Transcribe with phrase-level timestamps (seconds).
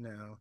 [0.00, 0.38] now.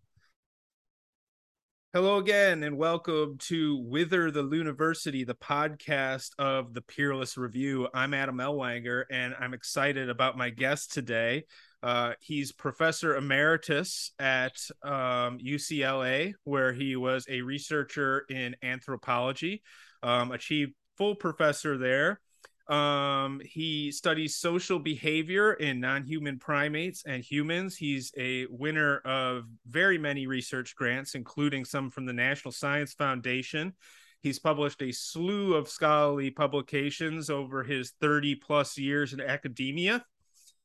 [1.92, 7.88] Hello again, and welcome to Whither the University, the podcast of the Peerless Review.
[7.94, 11.44] I'm Adam Ellwanger, and I'm excited about my guest today.
[11.82, 19.64] Uh, he's professor emeritus at um, UCLA, where he was a researcher in anthropology,
[20.04, 22.22] um, achieved full professor there.
[22.70, 27.76] Um, he studies social behavior in non-human primates and humans.
[27.76, 33.74] He's a winner of very many research grants, including some from the National Science Foundation.
[34.22, 40.06] He's published a slew of scholarly publications over his 30 plus years in academia.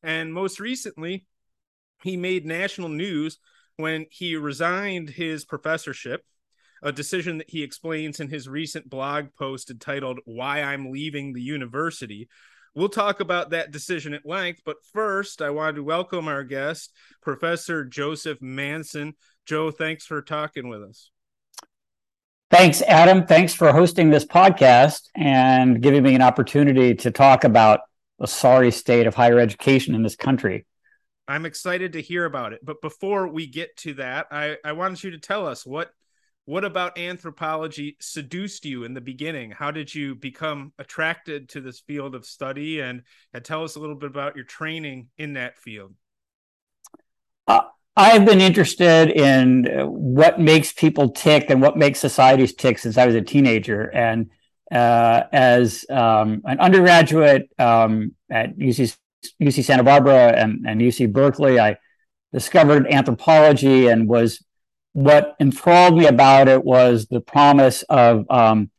[0.02, 1.26] And most recently,
[2.02, 3.38] he made national news
[3.76, 6.23] when he resigned his professorship,
[6.84, 11.41] a decision that he explains in his recent blog post entitled Why I'm Leaving the
[11.41, 12.29] University.
[12.74, 16.93] We'll talk about that decision at length, but first, I wanted to welcome our guest,
[17.23, 19.15] Professor Joseph Manson.
[19.47, 21.10] Joe, thanks for talking with us.
[22.51, 23.26] Thanks, Adam.
[23.26, 27.80] Thanks for hosting this podcast and giving me an opportunity to talk about
[28.19, 30.66] the sorry state of higher education in this country.
[31.26, 32.60] I'm excited to hear about it.
[32.63, 35.91] But before we get to that, I, I wanted you to tell us what
[36.46, 39.50] what about anthropology seduced you in the beginning?
[39.50, 42.80] How did you become attracted to this field of study?
[42.80, 45.95] And, and tell us a little bit about your training in that field.
[47.46, 47.62] Uh,
[47.96, 53.06] I've been interested in what makes people tick and what makes societies tick since I
[53.06, 53.84] was a teenager.
[53.95, 54.30] And
[54.70, 58.96] uh, as um, an undergraduate um, at UC,
[59.40, 61.79] UC Santa Barbara and, and UC Berkeley, I
[62.34, 64.44] discovered anthropology and was
[64.94, 68.70] what enthralled me about it was the promise of um,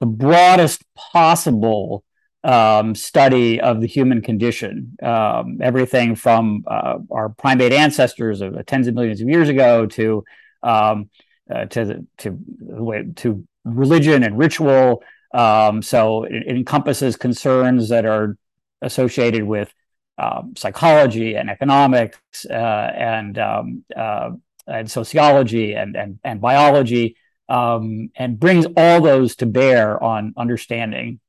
[0.00, 2.04] the broadest possible
[2.44, 4.96] um, study of the human condition.
[5.02, 10.24] Um, everything from uh, our primate ancestors of tens of millions of years ago to
[10.62, 11.10] um,
[11.52, 15.02] uh, to to to religion and ritual.
[15.34, 18.36] Um, so it, it, encompasses concerns that are
[18.80, 19.74] associated with
[20.16, 22.18] um, psychology and economics
[22.48, 24.30] uh, and uh,
[24.66, 27.16] and sociology and and, and biology,
[27.48, 31.20] um, and brings all those to bear on understanding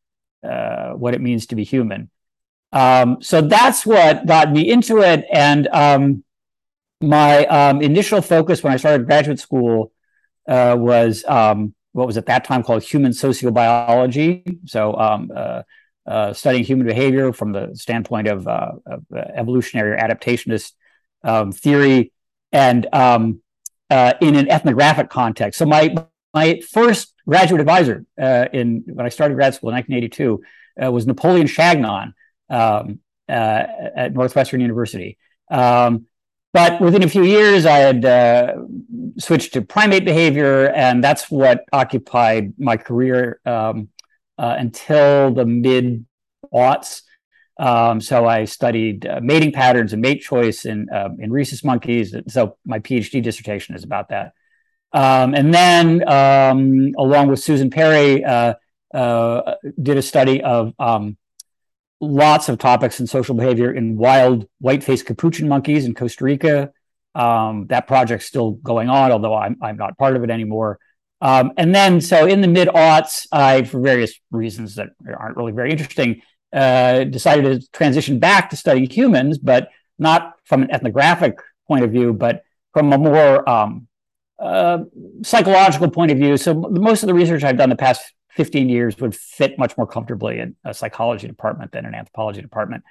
[0.44, 2.10] uh, what it means to be human.
[2.72, 6.24] Um, so that's what got me into it, and um,
[7.02, 9.92] my um, initial focus when I started graduate school
[10.48, 14.60] uh, was um, what was at that time called human sociobiology.
[14.66, 14.96] So.
[14.96, 15.64] Um, uh,
[16.08, 20.72] uh, studying human behavior from the standpoint of, uh, of evolutionary or adaptationist
[21.24, 22.14] um, theory,
[22.52, 23.42] and um,
[23.90, 25.60] uh, in an ethnographic context.
[25.60, 25.96] So my
[26.34, 30.44] my first graduate advisor uh, in when I started grad school in 1982
[30.86, 32.14] uh, was Napoleon Chagnon
[32.50, 33.00] um,
[33.30, 33.64] uh,
[33.96, 35.18] at Northwestern University.
[35.50, 36.06] Um,
[36.54, 38.56] but within a few years, I had uh,
[39.20, 43.90] switched to primate behavior, and that's what occupied my career um,
[44.38, 46.06] until the mid
[46.52, 47.02] aughts.
[47.60, 52.16] Um, so I studied uh, mating patterns and mate choice in um, in rhesus monkeys.
[52.28, 54.34] So my PhD dissertation is about that.
[54.94, 58.54] Um, and then, um, along with Susan Perry, uh,
[58.94, 61.18] uh, did a study of um,
[62.00, 66.72] lots of topics in social behavior in wild white-faced capuchin monkeys in Costa Rica.
[67.16, 70.78] Um, that project's still going on, although I'm I'm not part of it anymore.
[71.20, 74.90] and then, so in the mid aughts, I, for various reasons that
[75.20, 76.22] aren't really very interesting,
[76.54, 79.70] uh, decided to transition back to studying humans, but
[80.00, 82.44] not from an ethnographic point of view, but
[82.74, 83.88] from a more um,
[84.40, 84.80] uh,
[85.24, 86.38] psychological point of view.
[86.38, 89.88] So most of the research I've done the past 15 years would fit much more
[89.88, 92.84] comfortably in a psychology department than an anthropology department.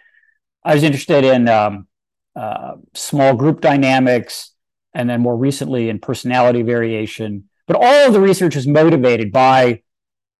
[0.64, 1.86] I was interested in um,
[2.34, 4.52] uh, small group dynamics,
[4.92, 7.48] and then more recently in personality variation.
[7.66, 9.82] But all of the research is motivated by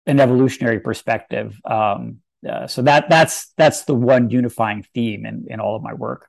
[0.07, 1.59] an evolutionary perspective.
[1.65, 5.95] Um, uh, so that that's that's the one unifying theme in in all of my
[5.95, 6.29] work.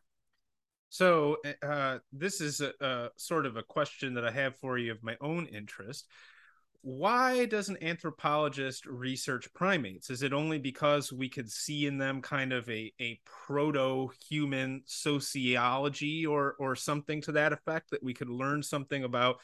[0.90, 4.92] So uh, this is a, a, sort of a question that I have for you
[4.92, 6.08] of my own interest.
[6.82, 10.10] Why does an anthropologist research primates?
[10.10, 16.26] Is it only because we could see in them kind of a, a proto-human sociology
[16.26, 19.38] or or something to that effect that we could learn something about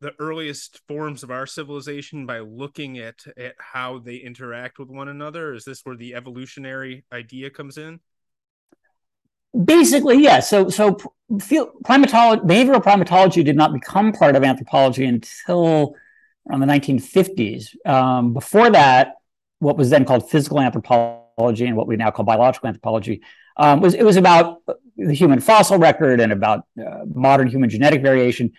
[0.00, 5.08] the earliest forms of our civilization by looking at at how they interact with one
[5.08, 5.54] another?
[5.54, 8.00] Is this where the evolutionary idea comes in?
[9.64, 10.50] Basically, yes.
[10.52, 10.68] Yeah.
[10.68, 10.98] So, so
[11.32, 15.94] primatology, behavioral primatology did not become part of anthropology until
[16.48, 17.74] around the 1950s.
[17.86, 19.14] Um, before that,
[19.60, 23.22] what was then called physical anthropology and what we now call biological anthropology
[23.56, 24.62] um, was it was about
[24.96, 28.52] the human fossil record and about uh, modern human genetic variation.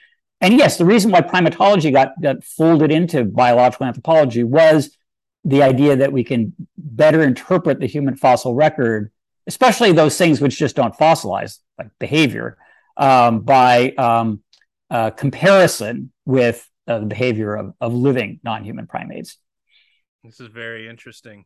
[0.45, 4.95] And yes, the reason why primatology got, got folded into biological anthropology was
[5.43, 9.11] the idea that we can better interpret the human fossil record,
[9.47, 12.59] especially those things which just don't fossilize, like behavior,
[12.95, 14.43] um, by um,
[14.91, 19.39] uh, comparison with uh, the behavior of, of living non-human primates.
[20.23, 21.45] This is very interesting.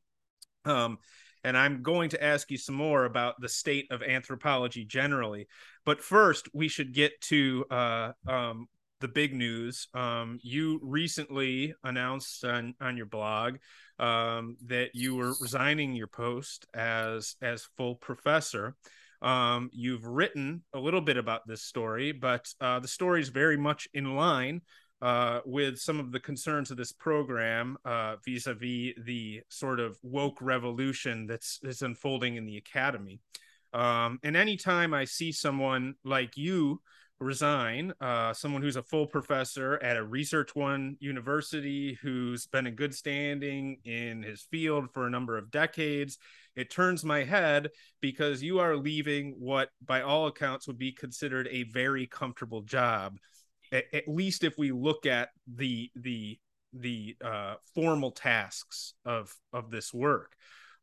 [0.66, 0.98] Um,
[1.45, 5.48] and I'm going to ask you some more about the state of anthropology generally.
[5.86, 8.68] But first, we should get to uh, um,
[9.00, 9.88] the big news.
[9.94, 13.57] Um, you recently announced on, on your blog
[13.98, 18.75] um, that you were resigning your post as as full professor.
[19.22, 23.57] Um, you've written a little bit about this story, but uh, the story is very
[23.57, 24.62] much in line
[25.02, 30.42] uh, with some of the concerns of this program uh, vis-a-vis the sort of woke
[30.42, 33.19] revolution that's, that's unfolding in the academy.
[33.74, 36.81] Um, and anytime I see someone like you
[37.19, 42.75] resign, uh, someone who's a full professor at a Research One university, who's been in
[42.75, 46.18] good standing in his field for a number of decades,
[46.56, 47.69] it turns my head
[48.01, 53.18] because you are leaving what, by all accounts, would be considered a very comfortable job
[53.71, 56.39] at, at least if we look at the the
[56.74, 60.33] the uh, formal tasks of of this work.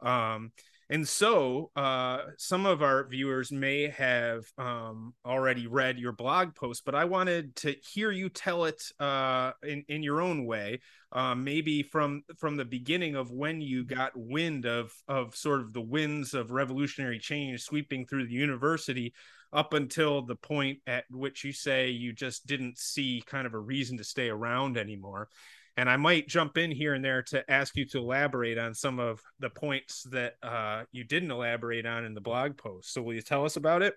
[0.00, 0.52] Um,
[0.88, 6.84] and so, uh, some of our viewers may have um, already read your blog post,
[6.84, 10.80] but I wanted to hear you tell it uh, in in your own way,
[11.10, 15.72] um, maybe from from the beginning of when you got wind of of sort of
[15.72, 19.12] the winds of revolutionary change sweeping through the university,
[19.52, 23.58] up until the point at which you say you just didn't see kind of a
[23.58, 25.28] reason to stay around anymore.
[25.76, 28.99] And I might jump in here and there to ask you to elaborate on some
[28.99, 32.93] of the points that uh, you didn't elaborate on in the blog post.
[32.94, 33.94] So, will you tell us about it?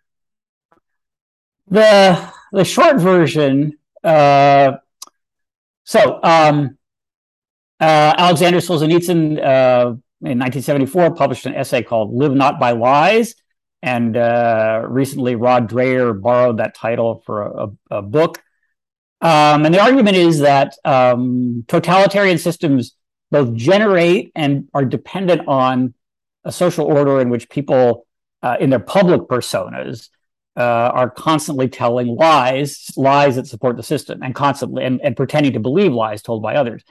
[1.67, 3.77] The the short version.
[4.03, 4.73] Uh,
[5.85, 6.77] so, um,
[7.79, 9.89] uh, Alexander Solzhenitsyn uh,
[10.21, 13.35] in 1974 published an essay called "Live Not by Lies,"
[13.81, 18.41] And uh, recently, Rod Dreher borrowed that title for a, a, a book.
[19.21, 22.95] Um, and the argument is that um, totalitarian systems
[23.31, 25.93] both generate and are dependent on
[26.45, 28.07] a social order in which people,
[28.41, 30.09] uh, in their public personas,
[30.57, 35.53] uh, are constantly telling lies, lies that support the system, and constantly and, and pretending
[35.53, 36.83] to believe lies told by others.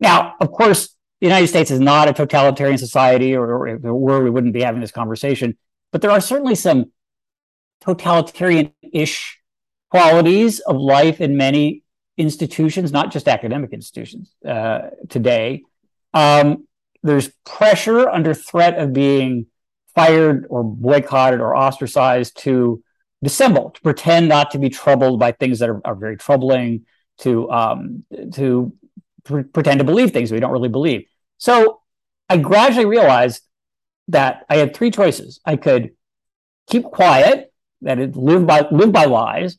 [0.00, 4.22] Now, of course, the United States is not a totalitarian society, or, if it were,
[4.22, 5.56] we wouldn't be having this conversation.
[5.90, 6.92] But there are certainly some
[7.80, 9.37] totalitarian ish
[9.90, 11.82] qualities of life in many
[12.16, 15.62] institutions, not just academic institutions uh, today.
[16.12, 16.66] Um,
[17.02, 19.46] there's pressure under threat of being
[19.94, 22.82] fired or boycotted or ostracized to
[23.22, 26.86] dissemble, to pretend not to be troubled by things that are, are very troubling,
[27.18, 28.04] to um,
[28.34, 28.72] to
[29.24, 31.04] pr- pretend to believe things we don't really believe.
[31.38, 31.80] So
[32.28, 33.42] I gradually realized
[34.08, 35.40] that I had three choices.
[35.44, 35.90] I could
[36.68, 37.52] keep quiet,
[37.82, 39.56] that it live by live by lies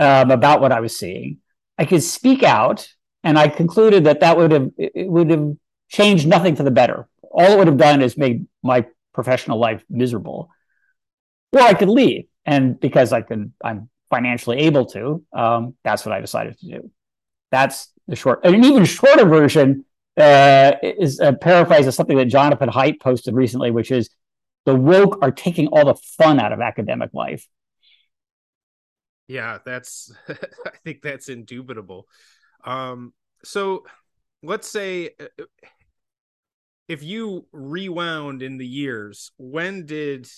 [0.00, 1.38] um, about what I was seeing.
[1.78, 2.88] I could speak out,
[3.22, 5.52] and I concluded that that would have would have
[5.88, 7.08] changed nothing for the better.
[7.30, 10.50] All it would have done is made my professional life miserable.
[11.52, 15.24] Or I could leave, and because I can, I'm financially able to.
[15.32, 16.90] Um, that's what I decided to do.
[17.50, 19.84] That's the short, an even shorter version
[20.16, 24.10] uh, is a paraphrase of something that Jonathan Haidt posted recently, which is
[24.66, 27.46] the woke are taking all the fun out of academic life.
[29.30, 32.08] Yeah, that's I think that's indubitable.
[32.64, 33.12] Um,
[33.44, 33.84] so
[34.42, 35.44] let's say uh,
[36.88, 40.28] if you rewound in the years, when did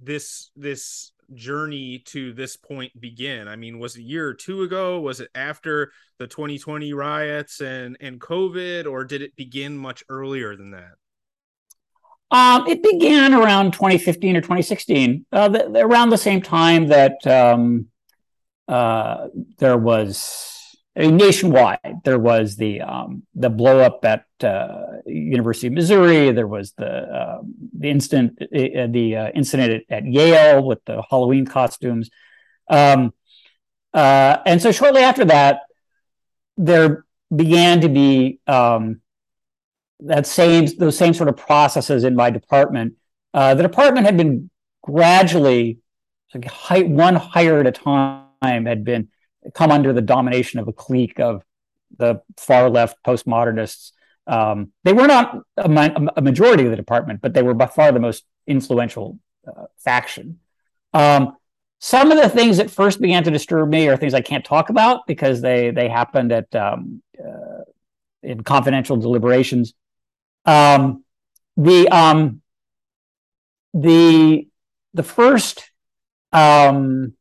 [0.00, 3.48] this this journey to this point begin?
[3.48, 5.00] I mean, was it a year or two ago?
[5.00, 5.90] Was it after
[6.20, 10.92] the 2020 riots and and COVID, or did it begin much earlier than that?
[12.30, 17.88] Um, it began around 2015 or 2016, uh, around the same time that um,
[18.68, 20.58] uh, there was
[20.98, 22.00] I mean, nationwide.
[22.04, 26.32] There was the um, the blow up at uh, University of Missouri.
[26.32, 27.40] There was the uh,
[27.78, 32.10] the incident uh, the uh, incident at, at, Yale with the Halloween costumes,
[32.68, 33.14] um,
[33.94, 35.60] uh, and so shortly after that,
[36.56, 39.00] there began to be um,
[40.00, 42.94] that same those same sort of processes in my department.
[43.32, 44.50] The department had been
[44.82, 45.78] gradually,
[46.34, 49.08] like one hire at a time, had been
[49.54, 51.42] come under the domination of a clique of
[51.96, 53.92] the far left postmodernists.
[54.26, 57.92] Um, they were not a, a, majority of the department, but they were by far
[57.92, 60.40] the most influential uh, faction.
[60.92, 61.36] Um,
[61.80, 64.68] some of the things that first began to disturb me are things I can't talk
[64.68, 67.62] about because they they happened at um, uh,
[68.22, 69.74] in confidential deliberations.
[70.44, 71.04] Um,
[71.56, 72.42] the um,
[73.72, 74.48] the
[74.92, 75.70] the first
[76.32, 77.14] um,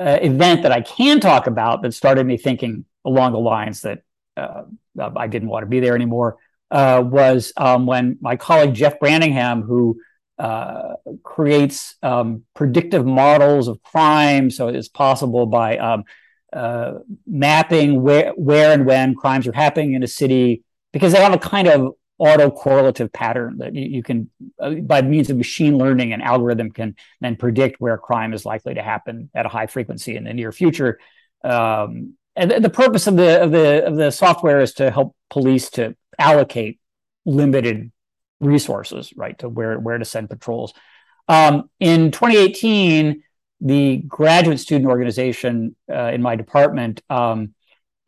[0.00, 4.02] uh, event that I can talk about that started me thinking along the lines that
[4.36, 4.62] uh,
[4.98, 6.38] I didn't want to be there anymore
[6.70, 10.00] uh, was um, when my colleague Jeff Brantingham, who
[10.38, 16.04] uh, creates um, predictive models of crime, so it's possible by um,
[16.52, 16.94] uh,
[17.26, 21.38] mapping where where and when crimes are happening in a city because they have a
[21.38, 26.20] kind of autocorrelative pattern that you, you can uh, by means of machine learning an
[26.20, 30.24] algorithm can then predict where crime is likely to happen at a high frequency in
[30.24, 30.98] the near future.
[31.42, 35.16] Um, and the, the purpose of the of the of the software is to help
[35.30, 36.78] police to allocate
[37.24, 37.90] limited
[38.40, 40.74] resources right to where where to send patrols.
[41.28, 43.22] Um, in 2018
[43.62, 47.54] the graduate student organization uh, in my department um,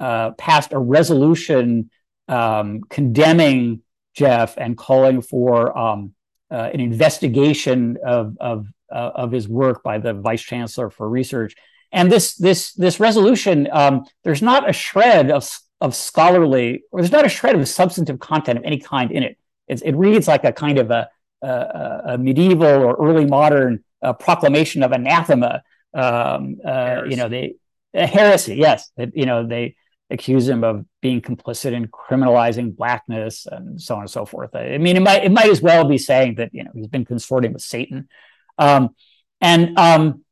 [0.01, 1.91] uh, passed a resolution
[2.29, 3.83] um, condemning
[4.15, 6.15] Jeff and calling for um,
[6.51, 11.55] uh, an investigation of of, uh, of his work by the vice chancellor for research.
[11.93, 15.49] And this this this resolution, um, there's not a shred of
[15.81, 19.37] of scholarly, or there's not a shred of substantive content of any kind in it.
[19.67, 21.09] It's, it reads like a kind of a,
[21.43, 25.63] a, a medieval or early modern uh, proclamation of anathema.
[25.95, 27.57] Um, uh, you know, they
[27.95, 28.57] heresy.
[28.57, 29.77] Yes, it, you know they
[30.11, 34.55] accuse him of being complicit in criminalizing blackness and so on and so forth.
[34.55, 37.05] I mean, it might it might as well be saying that you know he's been
[37.05, 38.09] consorting with Satan,
[38.57, 38.95] um,
[39.41, 40.25] and um,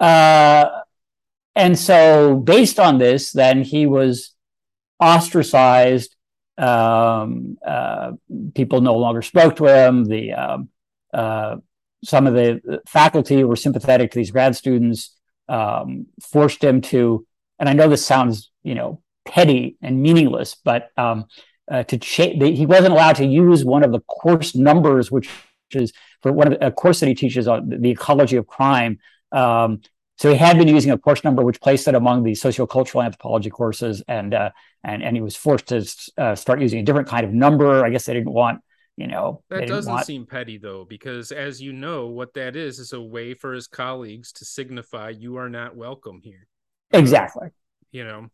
[0.00, 0.68] uh,
[1.54, 4.34] and so based on this, then he was
[5.00, 6.14] ostracized.
[6.58, 8.12] Um, uh,
[8.54, 10.04] people no longer spoke to him.
[10.04, 10.68] The um,
[11.14, 11.56] uh,
[12.04, 15.16] some of the faculty were sympathetic to these grad students,
[15.48, 17.26] um, forced him to,
[17.58, 21.26] and I know this sounds, you know, petty and meaningless, but um,
[21.70, 25.28] uh, to cha- he wasn't allowed to use one of the course numbers, which
[25.72, 25.92] is
[26.22, 28.98] for one of the, a course that he teaches on the ecology of crime.
[29.32, 29.80] Um,
[30.18, 33.50] so he had been using a course number, which placed it among the sociocultural anthropology
[33.50, 34.50] courses, and uh,
[34.82, 37.84] and and he was forced to uh, start using a different kind of number.
[37.84, 38.60] I guess they didn't want
[38.96, 40.06] you know that doesn't want...
[40.06, 43.66] seem petty though because as you know what that is is a way for his
[43.66, 46.48] colleagues to signify you are not welcome here
[46.92, 47.48] exactly
[47.92, 48.28] you know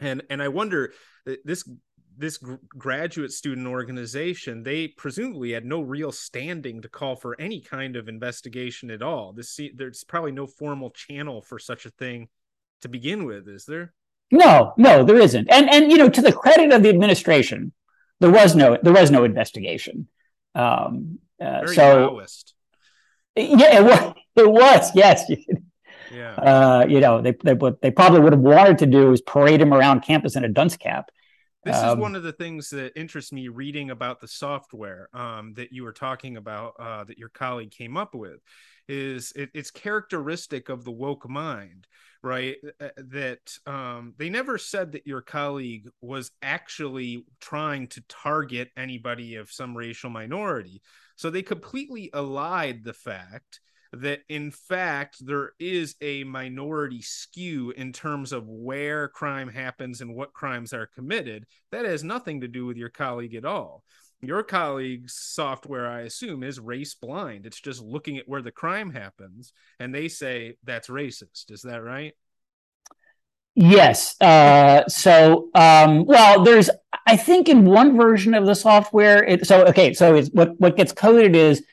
[0.00, 0.92] and and i wonder
[1.26, 1.68] uh, this
[2.16, 2.38] this
[2.68, 8.08] graduate student organization they presumably had no real standing to call for any kind of
[8.08, 12.28] investigation at all this there's probably no formal channel for such a thing
[12.80, 13.92] to begin with is there
[14.30, 17.72] no no there isn't and and you know to the credit of the administration
[18.20, 20.08] there was no there was no investigation.
[20.54, 22.52] Um, uh, so Maoist.
[23.36, 24.14] yeah, it was.
[24.38, 25.28] It was yes.
[26.14, 26.34] Yeah.
[26.34, 29.60] Uh, you know, they, they what they probably would have wanted to do is parade
[29.60, 31.10] him around campus in a dunce cap.
[31.64, 35.54] This um, is one of the things that interests me reading about the software um,
[35.54, 38.40] that you were talking about uh, that your colleague came up with.
[38.88, 41.86] Is it, it's characteristic of the woke mind
[42.22, 48.70] right uh, that um, they never said that your colleague was actually trying to target
[48.76, 50.82] anybody of some racial minority
[51.16, 53.60] so they completely allied the fact
[53.92, 60.14] that in fact there is a minority skew in terms of where crime happens and
[60.14, 61.46] what crimes are committed.
[61.72, 63.82] That has nothing to do with your colleague at all.
[64.20, 67.46] Your colleague's software i assume is race blind.
[67.46, 71.50] It's just looking at where the crime happens and they say that's racist.
[71.50, 72.14] Is that right?
[73.54, 76.70] Yes uh, so um, well there's
[77.06, 80.76] i think in one version of the software it, so okay so it's what what
[80.76, 81.64] gets coded is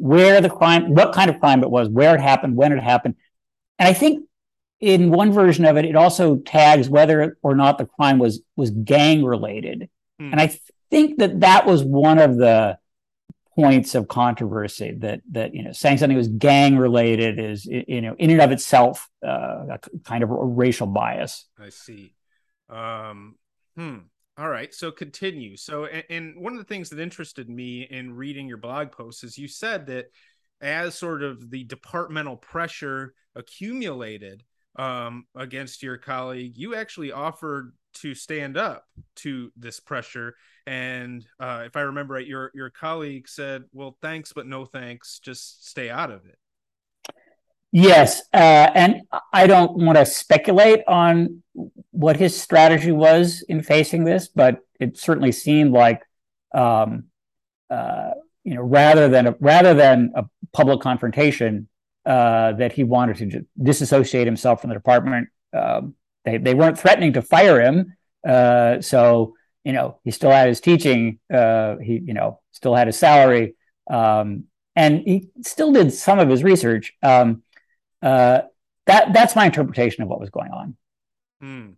[0.00, 3.14] where the crime what kind of crime it was where it happened when it happened
[3.78, 4.26] and i think
[4.80, 8.70] in one version of it it also tags whether or not the crime was was
[8.70, 9.88] gang related
[10.18, 10.30] hmm.
[10.32, 10.58] and i
[10.90, 12.78] think that that was one of the
[13.56, 18.14] points of controversy that that you know saying something was gang related is you know
[18.18, 21.46] in and of itself uh, a kind of a racial bias.
[21.58, 22.14] I see.
[22.68, 23.36] Um,
[23.76, 23.98] hmm.
[24.40, 24.72] All right.
[24.72, 25.54] So continue.
[25.58, 29.36] So, and, one of the things that interested me in reading your blog post is
[29.36, 30.06] you said that
[30.62, 34.42] as sort of the departmental pressure accumulated
[34.76, 40.34] um, against your colleague, you actually offered to stand up to this pressure.
[40.66, 45.18] And uh, if I remember right, your your colleague said, "Well, thanks, but no thanks.
[45.18, 46.39] Just stay out of it."
[47.72, 51.42] Yes, uh, and I don't want to speculate on
[51.92, 56.02] what his strategy was in facing this, but it certainly seemed like,
[56.52, 57.04] um,
[57.68, 58.10] uh,
[58.42, 61.68] you know, rather than a, rather than a public confrontation,
[62.06, 65.28] uh, that he wanted to disassociate himself from the department.
[65.52, 67.94] Um, they they weren't threatening to fire him,
[68.26, 69.34] uh, so
[69.64, 71.20] you know he still had his teaching.
[71.32, 73.54] Uh, he you know still had his salary,
[73.88, 76.94] um, and he still did some of his research.
[77.02, 77.42] Um,
[78.02, 78.42] uh,
[78.86, 80.76] that that's my interpretation of what was going on.
[81.40, 81.70] Hmm.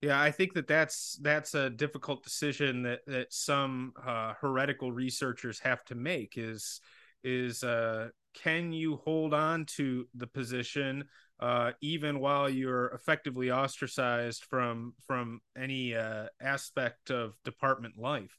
[0.00, 5.60] Yeah, I think that that's that's a difficult decision that that some uh, heretical researchers
[5.60, 6.34] have to make.
[6.36, 6.80] Is
[7.22, 11.04] is uh, can you hold on to the position
[11.38, 18.36] uh, even while you're effectively ostracized from from any uh, aspect of department life?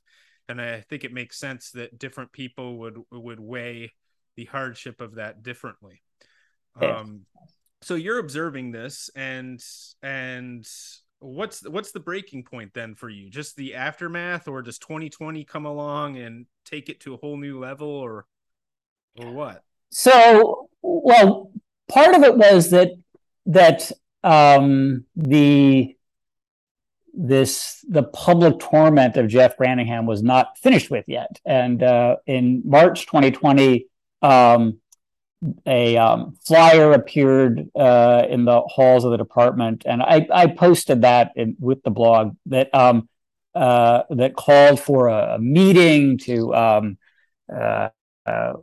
[0.50, 3.94] And I think it makes sense that different people would would weigh
[4.36, 6.02] the hardship of that differently.
[6.82, 7.26] Um,
[7.82, 9.64] so you're observing this, and
[10.02, 10.66] and
[11.20, 13.30] what's what's the breaking point then for you?
[13.30, 17.60] Just the aftermath, or does 2020 come along and take it to a whole new
[17.60, 18.26] level, or
[19.20, 19.64] or what?
[19.90, 21.52] So, well,
[21.90, 22.92] part of it was that
[23.46, 23.92] that
[24.24, 25.96] um, the
[27.14, 32.64] this the public torment of Jeff Brantingham was not finished with yet, and uh, in
[32.66, 33.88] March 2020,
[34.22, 34.80] um,
[35.66, 41.02] a um, flyer appeared uh, in the halls of the department, and I, I posted
[41.02, 43.10] that in, with the blog that um,
[43.56, 46.98] uh, that called for a, meeting to um,
[47.54, 47.90] uh,
[48.26, 48.54] uh,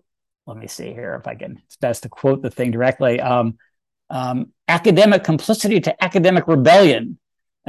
[0.46, 1.60] let me see here if I can.
[1.66, 3.20] It's best to quote the thing directly.
[3.20, 3.58] Um,
[4.08, 7.18] um, academic complicity to academic rebellion.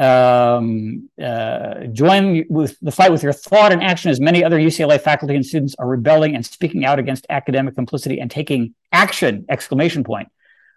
[0.02, 5.00] Um, uh, join with the fight with your thought and action as many other UCLA
[5.00, 9.46] faculty and students are rebelling and speaking out against academic complicity and taking action!
[9.48, 10.30] Exclamation point.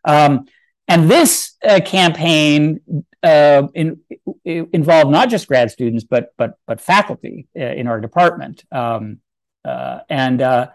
[0.05, 0.47] Um,
[0.89, 2.81] and this uh, campaign
[3.23, 4.01] uh, in,
[4.45, 8.65] involved not just grad students but but but faculty uh, in our department.
[8.71, 9.21] Um,
[9.65, 10.69] uh, and uh,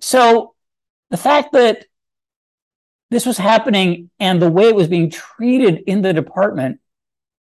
[0.00, 0.54] so
[1.10, 1.86] the fact that
[3.10, 6.80] this was happening and the way it was being treated in the department,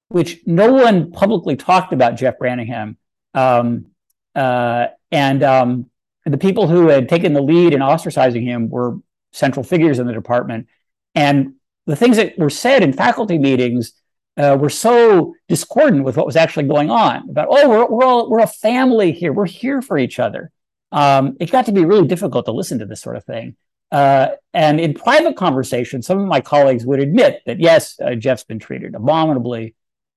[0.09, 2.97] which no one publicly talked about Jeff Brantingham,
[3.35, 3.87] um,
[4.35, 5.91] uh, and, um,
[6.25, 8.97] the people who had taken the lead in ostracizing him were
[9.33, 10.67] central figures in the department.
[11.15, 11.55] And
[11.87, 13.93] the things that were said in faculty meetings
[14.37, 18.29] uh, were so discordant with what was actually going on about, oh, we're, we're, all,
[18.29, 19.33] we're a family here.
[19.33, 20.51] We're here for each other
[20.93, 23.57] um, it got to be really difficult to listen to this sort of thing.
[23.93, 28.45] Uh, and in private conversation, some of my colleagues would admit that yes, uh, Jeff's
[28.45, 29.75] been treated abominably,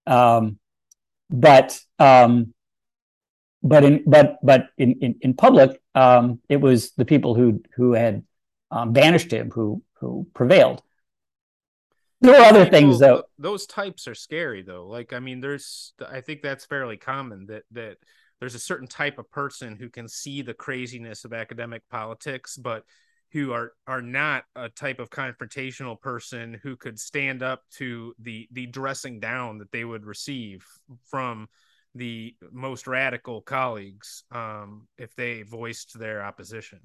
[0.09, 0.57] um,
[1.29, 2.53] but um,
[3.61, 7.93] but in but but in in, in public, um, it was the people who who
[7.93, 8.23] had
[8.71, 10.81] um, banished him who who prevailed.
[12.21, 13.23] There were other things though.
[13.37, 14.87] Those types are scary though.
[14.87, 17.97] Like I mean, there's I think that's fairly common that that
[18.39, 22.83] there's a certain type of person who can see the craziness of academic politics, but
[23.31, 28.47] who are are not a type of confrontational person who could stand up to the
[28.51, 30.65] the dressing down that they would receive
[31.05, 31.47] from
[31.95, 36.79] the most radical colleagues um, if they voiced their opposition.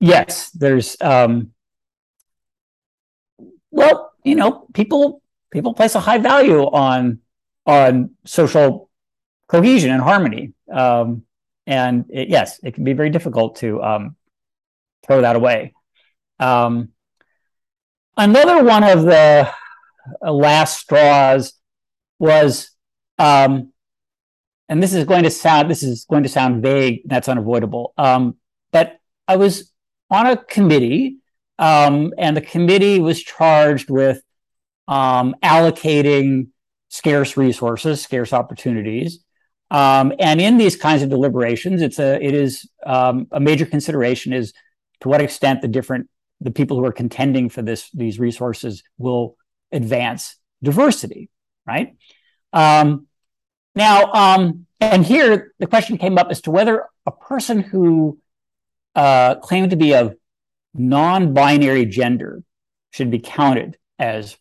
[0.00, 1.52] Yes, there's um,
[3.70, 7.20] well, you know, people people place a high value on
[7.66, 8.90] on social
[9.48, 10.52] cohesion and harmony.
[10.72, 11.22] Um,
[11.66, 14.16] and it, yes, it can be very difficult to um,
[15.06, 15.74] throw that away.
[16.38, 16.90] Um,
[18.16, 19.50] another one of the
[20.24, 21.54] uh, last straws
[22.18, 22.70] was,
[23.18, 23.72] um,
[24.68, 27.02] and this is going to sound this is going to sound vague.
[27.06, 27.94] That's unavoidable.
[27.96, 28.36] Um,
[28.72, 29.72] but I was
[30.10, 31.18] on a committee,
[31.58, 34.22] um, and the committee was charged with
[34.88, 36.48] allocating
[36.88, 39.24] scarce resources, scarce opportunities,
[39.70, 44.32] um, and in these kinds of deliberations, it's a it is um, a major consideration
[44.32, 44.52] is
[45.00, 46.08] to what extent the different
[46.40, 49.36] the people who are contending for this these resources will
[49.72, 51.30] advance diversity,
[51.66, 51.96] right?
[52.52, 53.06] Um,
[53.74, 58.18] now, um, and here the question came up as to whether a person who
[58.94, 60.14] uh, claimed to be of
[60.74, 62.42] non-binary gender
[62.90, 64.36] should be counted as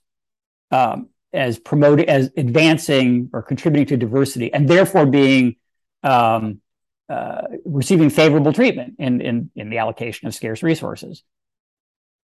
[0.71, 5.55] um, as promoting as advancing or contributing to diversity and therefore being
[6.03, 6.61] um,
[7.09, 11.23] uh, receiving favorable treatment in, in in the allocation of scarce resources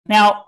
[0.07, 0.45] now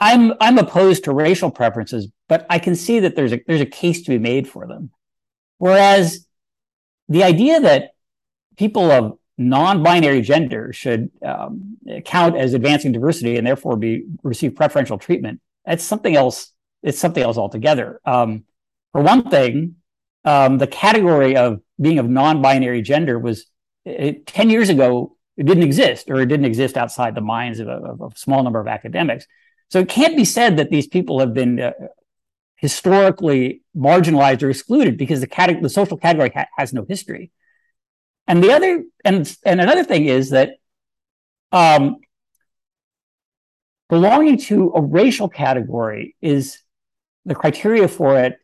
[0.00, 3.66] i'm i'm opposed to racial preferences but i can see that there's a there's a
[3.66, 4.90] case to be made for them
[5.58, 6.26] whereas
[7.08, 7.90] the idea that
[8.56, 14.96] people of non-binary gender should um, count as advancing diversity and therefore be receive preferential
[14.96, 16.54] treatment that's something else
[16.84, 18.00] it's something else altogether.
[18.04, 18.44] Um,
[18.92, 19.76] for one thing,
[20.24, 23.46] um, the category of being of non-binary gender was
[23.84, 27.68] it, 10 years ago it didn't exist, or it didn't exist outside the minds of
[27.68, 29.26] a, of a small number of academics.
[29.70, 31.72] So it can't be said that these people have been uh,
[32.56, 37.32] historically marginalized or excluded because the, cate- the social category ha- has no history.
[38.26, 40.52] And the other and and another thing is that
[41.52, 41.96] um,
[43.88, 46.58] belonging to a racial category is
[47.24, 48.38] the criteria for it.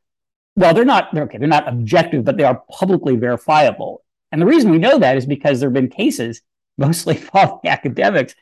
[0.56, 1.38] Well, they're not they're okay.
[1.38, 4.02] They're not objective, but they are publicly verifiable.
[4.32, 6.42] And the reason we know that is because there have been cases,
[6.78, 8.34] mostly involving academics,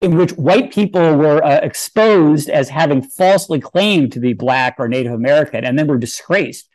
[0.00, 4.88] in which white people were uh, exposed as having falsely claimed to be black or
[4.88, 6.68] Native American, and then were disgraced.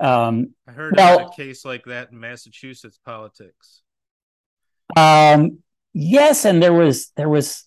[0.00, 3.82] Um, I heard well, a case like that in Massachusetts politics.
[4.96, 5.58] Um,
[5.92, 7.64] yes, and there was there was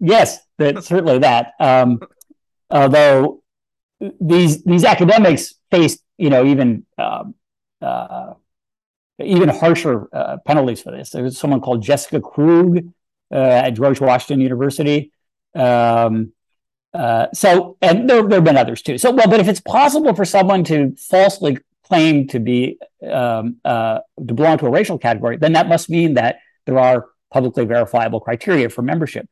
[0.00, 1.52] yes, that certainly that.
[1.60, 2.00] Um,
[2.70, 3.42] although
[4.20, 7.34] these these academics faced, you know, even um,
[7.80, 8.34] uh,
[9.20, 11.10] even harsher uh, penalties for this.
[11.10, 12.78] There was someone called Jessica Krug
[13.32, 15.12] uh, at George Washington University.
[15.54, 16.32] Um,
[16.94, 18.98] uh, so, and there, there have been others too.
[18.98, 22.78] So, well, but if it's possible for someone to falsely claim to be
[23.08, 27.06] um, uh, to belong to a racial category, then that must mean that there are
[27.32, 29.28] publicly verifiable criteria for membership.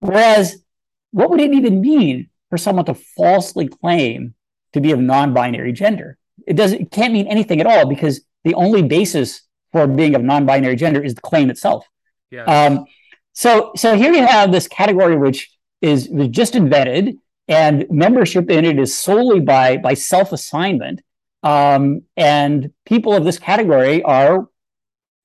[0.00, 0.62] Whereas,
[1.10, 4.34] what would it even mean for someone to falsely claim
[4.72, 6.18] to be of non-binary gender?
[6.46, 6.80] It doesn't.
[6.80, 11.02] It can't mean anything at all because the only basis for being of non-binary gender
[11.02, 11.86] is the claim itself.
[12.30, 12.44] Yeah.
[12.44, 12.86] Um,
[13.32, 17.16] so, so here you have this category which is was just invented,
[17.48, 21.02] and membership in it is solely by by self assignment.
[21.42, 24.48] Um, and people of this category are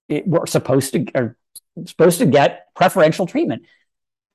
[0.08, 1.38] it, were supposed to are
[1.86, 3.64] supposed to get preferential treatment.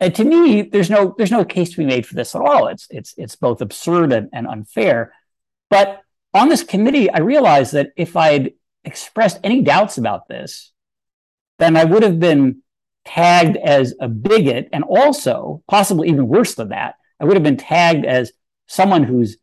[0.00, 2.68] And to me, there's no there's no case to be made for this at all.
[2.68, 5.12] It's it's it's both absurd and, and unfair.
[5.68, 6.00] But
[6.32, 10.72] on this committee, I realized that if I'd expressed any doubts about this,
[11.58, 12.62] then I would have been
[13.04, 17.56] tagged as a bigot, and also, possibly even worse than that, I would have been
[17.56, 18.32] tagged as
[18.66, 19.36] someone who's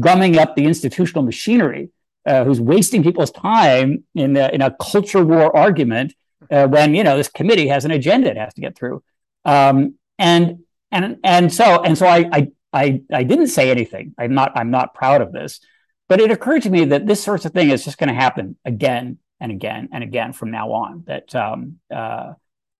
[0.00, 1.90] gumming up the institutional machinery,
[2.26, 6.14] uh, who's wasting people's time in a, in a culture war argument
[6.50, 9.02] uh, when you know this committee has an agenda it has to get through.
[9.44, 14.14] Um, and and and so and so I, I I I didn't say anything.
[14.18, 15.60] I'm not I'm not proud of this,
[16.08, 18.56] but it occurred to me that this sort of thing is just going to happen
[18.64, 21.04] again and again and again from now on.
[21.06, 22.34] That um, uh,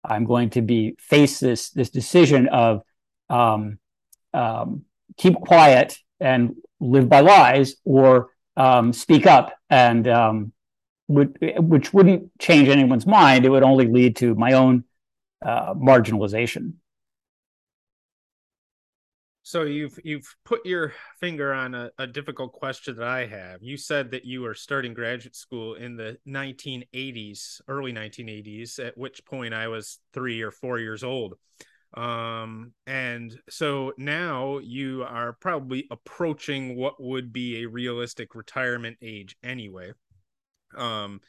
[0.04, 2.82] I'm going to be face this this decision of
[3.30, 3.78] um,
[4.32, 4.84] um,
[5.16, 10.52] keep quiet and live by lies, or um, speak up, and um,
[11.08, 13.44] would, which wouldn't change anyone's mind.
[13.44, 14.84] It would only lead to my own
[15.44, 16.74] uh, marginalization.
[19.46, 23.62] So you've you've put your finger on a, a, difficult question that I have.
[23.62, 29.22] You said that you were starting graduate school in the 1980s, early 1980s, at which
[29.26, 31.34] point I was three or four years old.
[31.92, 39.36] Um, and so now you are probably approaching what would be a realistic retirement age
[39.44, 39.92] anyway.
[40.74, 41.20] Um,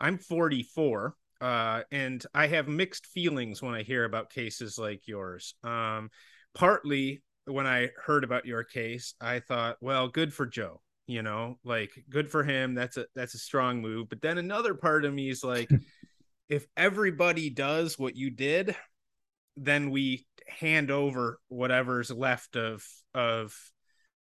[0.00, 1.14] I'm 44.
[1.38, 5.54] Uh, and I have mixed feelings when I hear about cases like yours.
[5.62, 6.08] Um,
[6.54, 10.80] partly when I heard about your case, I thought, well, good for Joe.
[11.06, 12.74] You know, like good for him.
[12.74, 14.08] That's a that's a strong move.
[14.08, 15.68] But then another part of me is like,
[16.48, 18.76] if everybody does what you did,
[19.56, 23.54] then we hand over whatever's left of of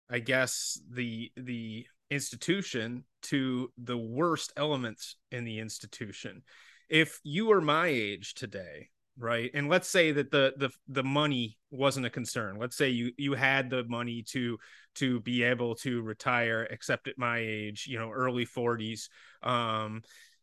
[0.10, 6.42] I guess the the institution to the worst elements in the institution.
[6.90, 8.90] If you were my age today,
[9.22, 9.52] right?
[9.54, 12.58] And let's say that the the the money wasn't a concern.
[12.58, 14.58] Let's say you you had the money to
[14.96, 19.08] to be able to retire except at my age you know early 40s
[19.42, 20.02] um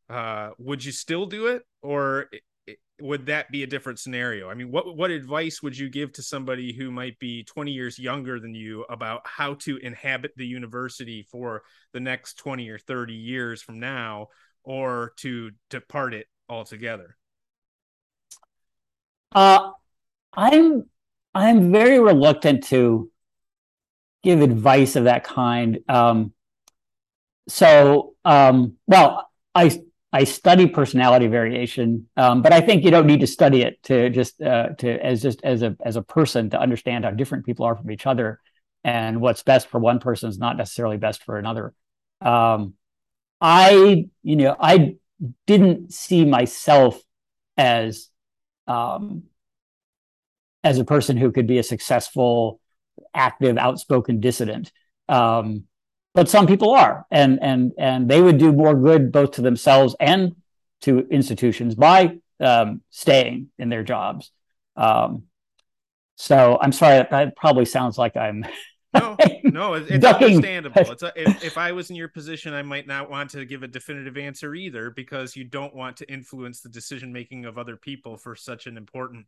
[0.08, 1.62] uh would you still do it?
[1.82, 2.30] Or
[3.00, 4.48] would that be a different scenario?
[4.48, 7.98] I mean what what advice would you give to somebody who might be 20 years
[7.98, 11.62] younger than you about how to inhabit the university for
[11.92, 14.28] the next 20 or 30 years from now
[14.62, 17.16] or to depart it altogether
[19.32, 19.70] uh,
[20.32, 20.84] I'm
[21.34, 23.10] I'm very reluctant to
[24.22, 25.78] give advice of that kind.
[25.88, 26.32] Um,
[27.48, 29.80] so, um, well, I
[30.12, 34.10] I study personality variation, um, but I think you don't need to study it to
[34.10, 37.64] just uh, to as just as a as a person to understand how different people
[37.66, 38.40] are from each other,
[38.84, 41.74] and what's best for one person is not necessarily best for another.
[42.20, 42.74] Um,
[43.40, 44.96] I you know I
[45.46, 47.00] didn't see myself
[47.56, 48.08] as
[48.68, 49.24] um,
[50.62, 52.60] as a person who could be a successful,
[53.14, 54.72] active, outspoken dissident.
[55.08, 55.64] Um,
[56.14, 59.94] but some people are, and and and they would do more good both to themselves
[60.00, 60.36] and
[60.80, 64.30] to institutions by um, staying in their jobs.
[64.76, 65.24] Um,
[66.16, 68.44] so I'm sorry, that probably sounds like I'm.
[68.94, 70.90] no, no, it's understandable.
[70.90, 73.62] It's a, if, if I was in your position, I might not want to give
[73.62, 77.76] a definitive answer either because you don't want to influence the decision making of other
[77.76, 79.26] people for such an important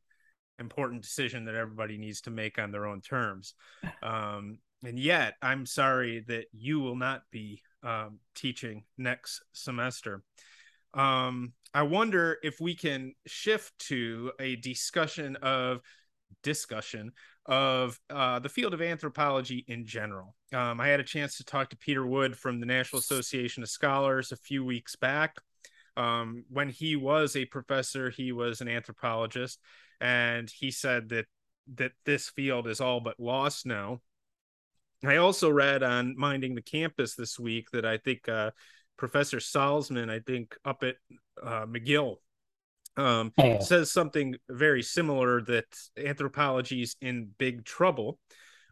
[0.58, 3.54] important decision that everybody needs to make on their own terms.
[4.02, 10.22] Um, and yet, I'm sorry that you will not be um, teaching next semester.
[10.92, 15.80] Um, I wonder if we can shift to a discussion of
[16.42, 17.12] discussion
[17.50, 20.36] of uh, the field of anthropology in general.
[20.54, 23.68] Um, I had a chance to talk to Peter Wood from the National Association of
[23.68, 25.34] Scholars a few weeks back.
[25.96, 29.60] Um, when he was a professor, he was an anthropologist,
[30.00, 31.26] and he said that
[31.74, 34.00] that this field is all but lost now.
[35.04, 38.52] I also read on Minding the Campus this week that I think uh,
[38.96, 40.96] Professor Salzman, I think up at
[41.42, 42.16] uh, McGill,
[43.00, 48.18] um, says something very similar that anthropology is in big trouble.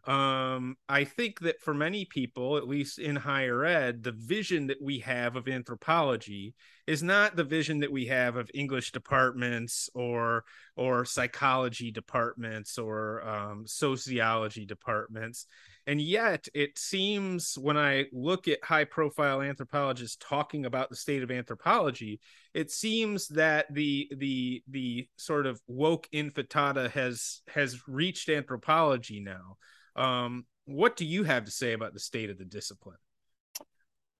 [0.05, 4.81] Um, I think that for many people, at least in higher ed, the vision that
[4.81, 6.55] we have of anthropology
[6.87, 13.27] is not the vision that we have of English departments or or psychology departments or
[13.27, 15.45] um, sociology departments.
[15.89, 21.23] And yet, it seems when I look at high profile anthropologists talking about the state
[21.23, 22.19] of anthropology,
[22.53, 29.57] it seems that the the the sort of woke intifada has has reached anthropology now.
[29.95, 32.97] Um, what do you have to say about the state of the discipline?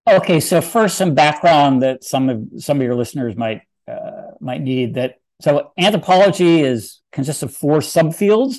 [0.10, 4.62] Okay, so first, some background that some of some of your listeners might uh, might
[4.62, 4.96] need.
[4.96, 8.56] That so anthropology is consists of four subfields.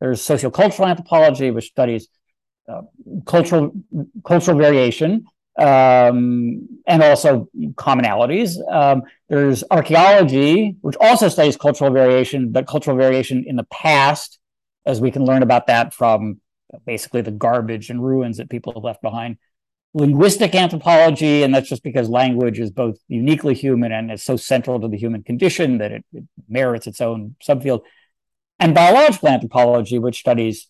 [0.00, 2.06] There's sociocultural anthropology, which studies
[2.68, 2.82] uh,
[3.26, 3.72] cultural
[4.24, 5.26] cultural variation
[5.58, 8.56] um, and also commonalities.
[8.72, 14.38] Um, there's archaeology, which also studies cultural variation, but cultural variation in the past,
[14.86, 16.40] as we can learn about that from
[16.86, 19.36] basically the garbage and ruins that people have left behind.
[19.96, 24.80] Linguistic anthropology, and that's just because language is both uniquely human and is so central
[24.80, 27.82] to the human condition that it, it merits its own subfield.
[28.58, 30.68] And biological anthropology, which studies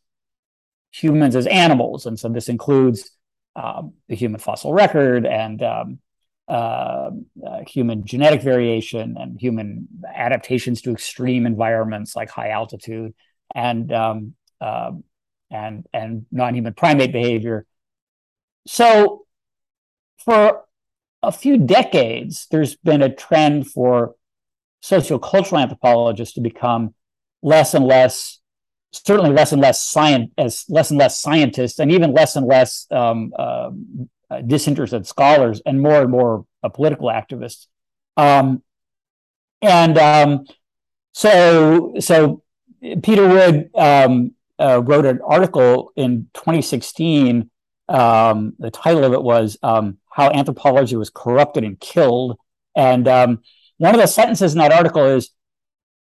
[0.95, 2.07] humans as animals.
[2.07, 3.11] And so this includes
[3.57, 5.99] um, the human fossil record and um,
[6.47, 7.11] uh,
[7.45, 13.13] uh, human genetic variation and human adaptations to extreme environments like high altitude
[13.55, 14.93] and um, uh,
[15.51, 17.67] and and non-human primate behavior.
[18.67, 19.27] So
[20.19, 20.65] for
[21.23, 24.15] a few decades, there's been a trend for
[24.83, 26.95] sociocultural anthropologists to become
[27.43, 28.39] less and less
[28.95, 32.87] certainly less and less science as less and less scientists and even less and less
[32.91, 33.71] um, uh,
[34.47, 37.67] disinterested scholars and more and more uh, political activists.
[38.17, 38.63] Um,
[39.61, 40.47] and um,
[41.13, 42.43] so so
[43.03, 47.51] peter wood um, uh, wrote an article in 2016
[47.89, 52.39] um, the title of it was um, how anthropology was corrupted and killed.
[52.75, 53.07] And
[53.79, 55.31] one of the sentences in that article is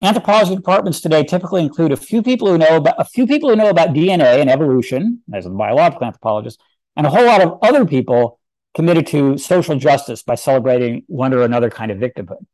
[0.02, 3.56] Anthropology departments today typically include a few people who know about a few people who
[3.56, 6.60] know about DNA and evolution, as a biological anthropologist,
[6.96, 8.40] and a whole lot of other people
[8.74, 12.44] committed to social justice by celebrating one or another kind of victimhood.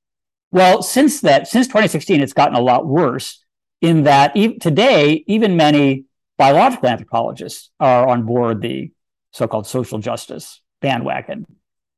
[0.50, 3.44] Well, since that, since 2016, it's gotten a lot worse
[3.80, 6.04] in that e- today, even many
[6.36, 8.90] biological anthropologists are on board the
[9.32, 11.46] so-called social justice bandwagon.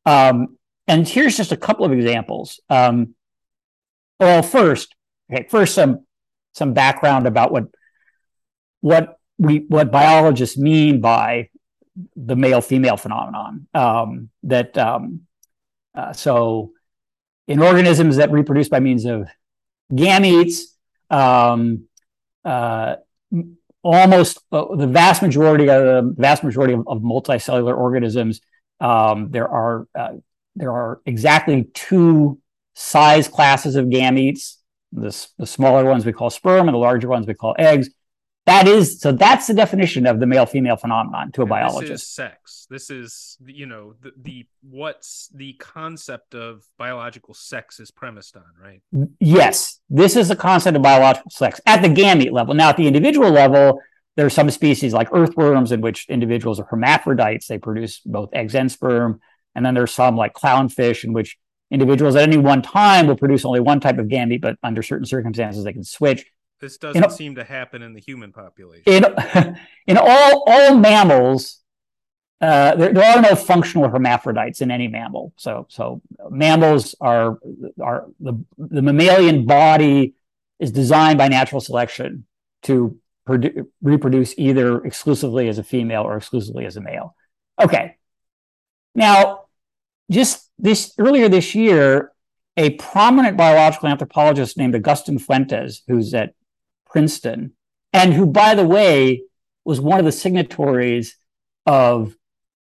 [0.07, 2.61] Um, and here's just a couple of examples.
[2.69, 3.15] Um,
[4.19, 4.95] well, first,
[5.33, 6.07] Okay, first some
[6.53, 7.65] some background about what
[8.81, 11.49] what we what biologists mean by
[12.17, 13.67] the male female phenomenon.
[13.75, 15.23] Um, that um,
[15.95, 16.73] uh, so
[17.47, 19.29] in organisms that reproduce by means of
[19.93, 20.63] gametes,
[21.11, 21.85] um,
[22.45, 22.97] uh,
[23.83, 28.41] almost uh, the vast majority of the vast majority of, of multicellular organisms,
[28.81, 30.13] um, there are uh,
[30.57, 32.41] there are exactly two
[32.75, 34.57] size classes of gametes
[34.93, 37.91] the, the smaller ones we call sperm and the larger ones we call eggs.
[38.47, 39.13] That is so.
[39.13, 41.91] That's the definition of the male female phenomenon to a and biologist.
[41.91, 42.67] This is sex.
[42.71, 48.45] This is you know the, the what's the concept of biological sex is premised on,
[48.61, 48.81] right?
[49.21, 52.55] Yes, this is the concept of biological sex at the gamete level.
[52.55, 53.79] Now, at the individual level,
[54.17, 58.55] there are some species like earthworms in which individuals are hermaphrodites; they produce both eggs
[58.55, 59.21] and sperm.
[59.55, 61.37] And then there's some like clownfish in which
[61.71, 65.07] individuals at any one time will produce only one type of gamete, but under certain
[65.07, 66.25] circumstances they can switch.
[66.61, 68.83] This doesn't in, seem to happen in the human population.
[68.87, 69.05] In,
[69.87, 71.61] in all all mammals,
[72.41, 75.33] uh, there, there, are no functional hermaphrodites in any mammal.
[75.37, 77.39] So, so mammals are
[77.81, 80.15] are the the mammalian body
[80.59, 82.27] is designed by natural selection
[82.63, 87.15] to produ- reproduce either exclusively as a female or exclusively as a male.
[87.61, 87.97] Okay.
[88.95, 89.45] Now,
[90.11, 92.13] just this earlier this year,
[92.57, 96.35] a prominent biological anthropologist named Agustin Fuentes, who's at
[96.87, 97.53] Princeton,
[97.93, 99.23] and who, by the way,
[99.65, 101.17] was one of the signatories
[101.67, 102.15] of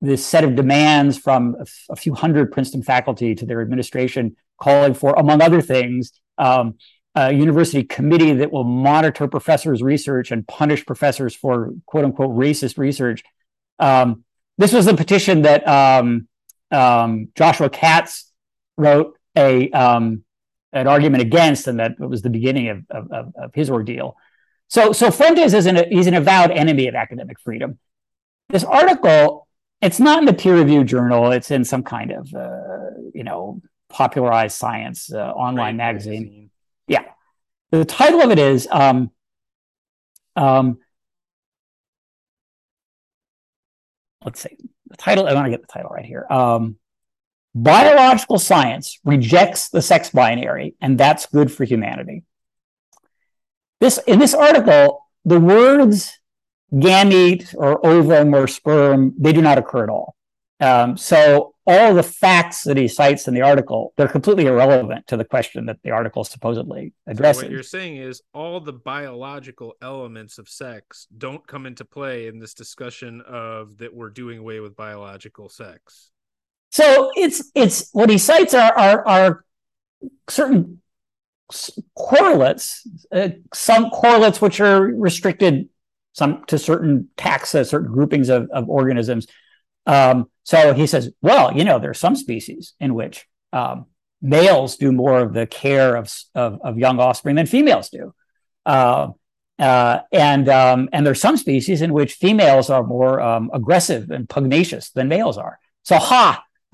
[0.02, 1.56] this set of demands from
[1.90, 6.76] a few hundred Princeton faculty to their administration, calling for, among other things, um,
[7.16, 12.78] a university committee that will monitor professors' research and punish professors for quote unquote racist
[12.78, 13.22] research.
[13.80, 14.24] Um,
[14.58, 16.28] this was the petition that um,
[16.72, 18.32] um Joshua Katz
[18.78, 20.24] wrote a um,
[20.74, 24.16] an argument against, and that was the beginning of, of, of his ordeal.
[24.70, 27.78] So, so Fuentes is an, he's an avowed enemy of academic freedom.
[28.48, 29.50] This article,
[29.82, 31.34] it's not in the peer-reviewed journal.
[31.34, 36.22] It's in some kind of, uh, you know, popularized science uh, online right, magazine.
[36.24, 36.50] magazine.
[36.88, 37.04] Yeah.
[37.72, 39.12] The title of it is um,
[40.38, 40.78] um,
[44.24, 44.56] let's see.
[44.92, 46.26] The title, I want to get the title right here.
[46.30, 46.78] Um,
[47.54, 52.24] Biological science rejects the sex binary, and that's good for humanity.
[53.82, 56.18] This in this article, the words
[56.74, 60.16] gamete or ovum or sperm they do not occur at all.
[60.62, 65.18] Um, so all the facts that he cites in the article they're completely irrelevant to
[65.18, 67.42] the question that the article supposedly addresses.
[67.42, 72.28] So what you're saying is all the biological elements of sex don't come into play
[72.28, 76.12] in this discussion of that we're doing away with biological sex.
[76.72, 79.46] So it's it's what he cites are are, are
[80.30, 80.82] certain
[81.96, 85.70] correlates, uh, some correlates which are restricted
[86.14, 89.28] some to certain taxa, certain groupings of, of organisms.
[89.86, 93.86] Um, so he says, well, you know, there are some species in which um,
[94.22, 98.14] males do more of the care of, of, of young offspring than females do.
[98.66, 99.10] Uh,
[99.60, 104.28] uh, and um, and there's some species in which females are more um, aggressive and
[104.28, 105.60] pugnacious than males are.
[105.84, 106.44] So ha,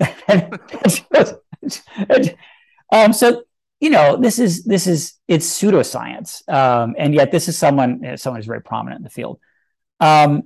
[2.90, 3.42] um, so
[3.78, 8.38] you know this is this is it's pseudoscience, um, and yet this is someone someone
[8.38, 9.38] who's very prominent in the field.
[10.00, 10.44] Um,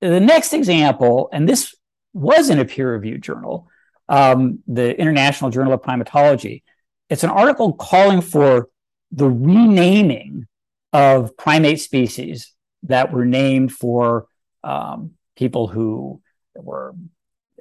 [0.00, 1.76] the next example, and this
[2.14, 3.68] was in a peer-reviewed journal,
[4.08, 6.62] um, the International Journal of Primatology.
[7.10, 8.70] It's an article calling for
[9.12, 10.46] the renaming
[10.92, 12.52] of primate species
[12.84, 14.26] that were named for
[14.62, 16.22] um, people who
[16.54, 16.94] were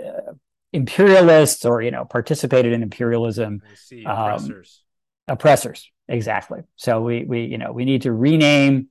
[0.04, 0.34] uh,
[0.72, 4.82] imperialists or you know participated in imperialism see, um, oppressors.
[5.28, 8.88] Um, oppressors exactly so we we you know we need to rename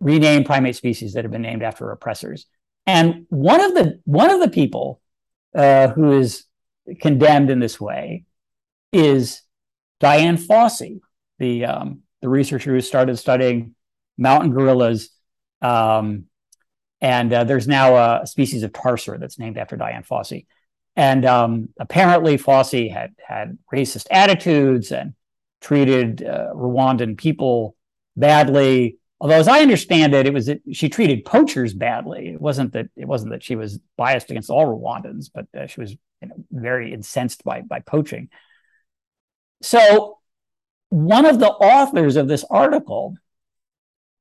[0.00, 2.46] rename primate species that have been named after oppressors
[2.88, 5.00] and one of the one of the people
[5.54, 6.44] uh, who is
[7.00, 8.24] condemned in this way
[8.92, 9.42] is
[10.00, 11.00] Dian Fossey
[11.38, 13.74] the um, the researcher who started studying
[14.16, 15.10] mountain gorillas
[15.62, 16.24] um,
[17.00, 20.46] and uh, there's now a species of tarsier that's named after Dian Fossey
[20.98, 25.14] and um, apparently, Fossey had had racist attitudes and
[25.60, 27.76] treated uh, Rwandan people
[28.16, 28.98] badly.
[29.20, 32.28] Although, as I understand it, it was that she treated poachers badly.
[32.28, 35.80] It wasn't that it wasn't that she was biased against all Rwandans, but uh, she
[35.80, 38.28] was you know, very incensed by by poaching.
[39.60, 40.18] So,
[40.90, 43.16] one of the authors of this article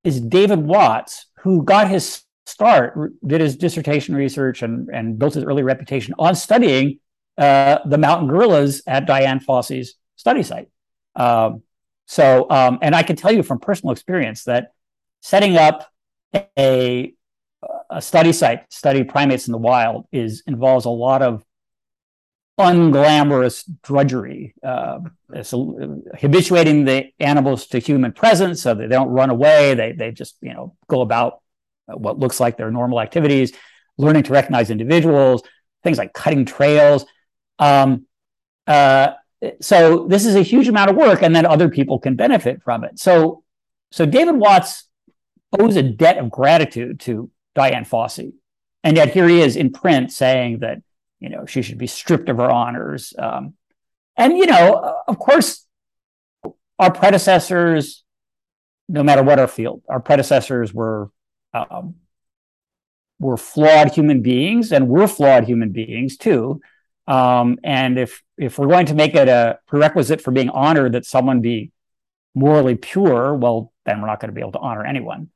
[0.04, 5.44] is David Watts, who got his start, did his dissertation research and, and built his
[5.44, 7.00] early reputation on studying
[7.38, 10.70] uh, the mountain gorillas at Dian Fossey's study site.
[11.16, 11.62] Um,
[12.08, 14.72] so, um, and I can tell you from personal experience that
[15.28, 15.92] setting up
[16.58, 17.14] a,
[17.90, 21.44] a study site, study primates in the wild, is involves a lot of
[22.58, 25.00] unglamorous drudgery, uh,
[25.44, 29.74] so habituating the animals to human presence so that they don't run away.
[29.74, 31.42] They they just you know go about
[31.88, 33.52] what looks like their normal activities,
[33.98, 35.44] learning to recognize individuals,
[35.84, 37.06] things like cutting trails.
[37.60, 38.06] Um,
[38.66, 39.10] uh,
[39.60, 42.86] so this is a huge amount of work, and then other people can benefit from
[42.86, 42.98] it.
[42.98, 43.44] So,
[43.92, 44.87] so David Watts
[45.58, 48.34] owes a debt of gratitude to Dian Fossey,
[48.84, 50.82] and yet here he is in print saying that
[51.20, 53.14] you know she should be stripped of her honors.
[53.18, 53.54] Um,
[54.16, 55.66] and you know, of course,
[56.80, 58.04] our predecessors,
[58.90, 61.12] no matter what our field, our predecessors were
[61.54, 61.96] um,
[63.20, 66.62] we're flawed human beings, and we're flawed human beings too.
[67.08, 71.06] Um, and if if we're going to make it a prerequisite for being honored that
[71.06, 71.72] someone be
[72.36, 75.30] morally pure, well, then we're not going to be able to honor anyone.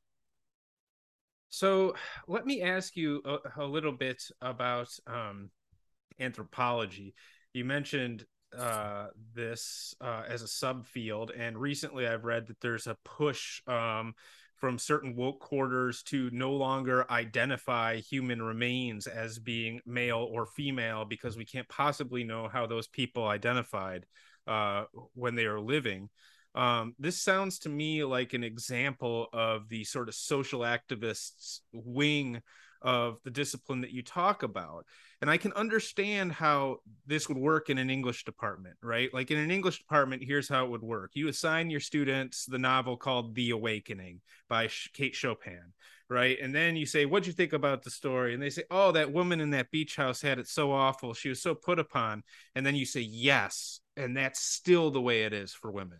[1.52, 1.94] So
[2.26, 5.50] let me ask you a, a little bit about um,
[6.18, 7.14] anthropology.
[7.52, 8.24] You mentioned
[8.58, 14.14] uh, this uh, as a subfield, and recently I've read that there's a push um,
[14.56, 21.04] from certain woke quarters to no longer identify human remains as being male or female
[21.04, 24.06] because we can't possibly know how those people identified
[24.46, 24.84] uh,
[25.14, 26.08] when they are living.
[26.54, 32.42] Um, this sounds to me like an example of the sort of social activists wing
[32.82, 34.86] of the discipline that you talk about.
[35.20, 39.08] And I can understand how this would work in an English department, right?
[39.14, 42.58] Like in an English department, here's how it would work you assign your students the
[42.58, 45.72] novel called The Awakening by Kate Chopin,
[46.10, 46.38] right?
[46.42, 48.34] And then you say, What'd you think about the story?
[48.34, 51.14] And they say, Oh, that woman in that beach house had it so awful.
[51.14, 52.24] She was so put upon.
[52.56, 53.80] And then you say, Yes.
[53.96, 55.98] And that's still the way it is for women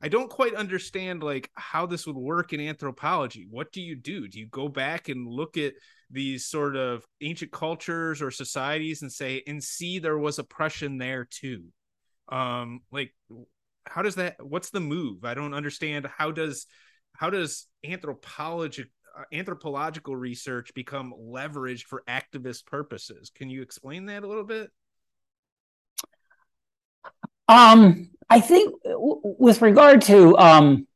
[0.00, 3.46] I don't quite understand like how this would work in anthropology.
[3.50, 4.28] What do you do?
[4.28, 5.74] Do you go back and look at
[6.10, 11.24] these sort of ancient cultures or societies and say and see there was oppression there
[11.28, 11.64] too?
[12.30, 13.12] Um like
[13.86, 15.24] how does that what's the move?
[15.24, 16.66] I don't understand how does
[17.14, 18.84] how does anthropology
[19.18, 23.32] uh, anthropological research become leveraged for activist purposes?
[23.34, 24.70] Can you explain that a little bit?
[27.48, 30.86] Um I think with regard to um,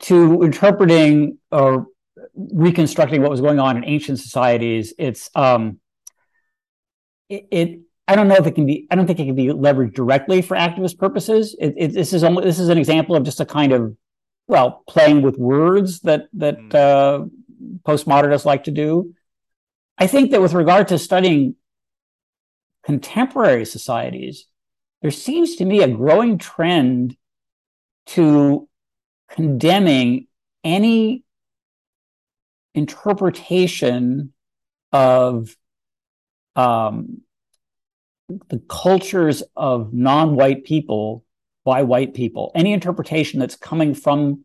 [0.00, 1.86] to interpreting or
[2.36, 5.80] reconstructing what was going on in ancient societies, it's um,
[7.28, 8.86] it, it, I don't know if it can be.
[8.90, 11.56] I don't think it can be leveraged directly for activist purposes.
[11.58, 13.96] It, it, this is only, this is an example of just a kind of
[14.46, 16.74] well playing with words that that mm.
[16.74, 17.26] uh,
[17.82, 19.14] postmodernists like to do.
[19.98, 21.56] I think that with regard to studying
[22.84, 24.46] contemporary societies,
[25.02, 27.16] there seems to me a growing trend
[28.06, 28.68] to
[29.30, 30.26] condemning
[30.64, 31.24] any
[32.74, 34.32] interpretation
[34.92, 35.54] of
[36.56, 37.22] um,
[38.48, 41.24] the cultures of non-white people
[41.64, 42.50] by white people.
[42.54, 44.44] Any interpretation that's coming from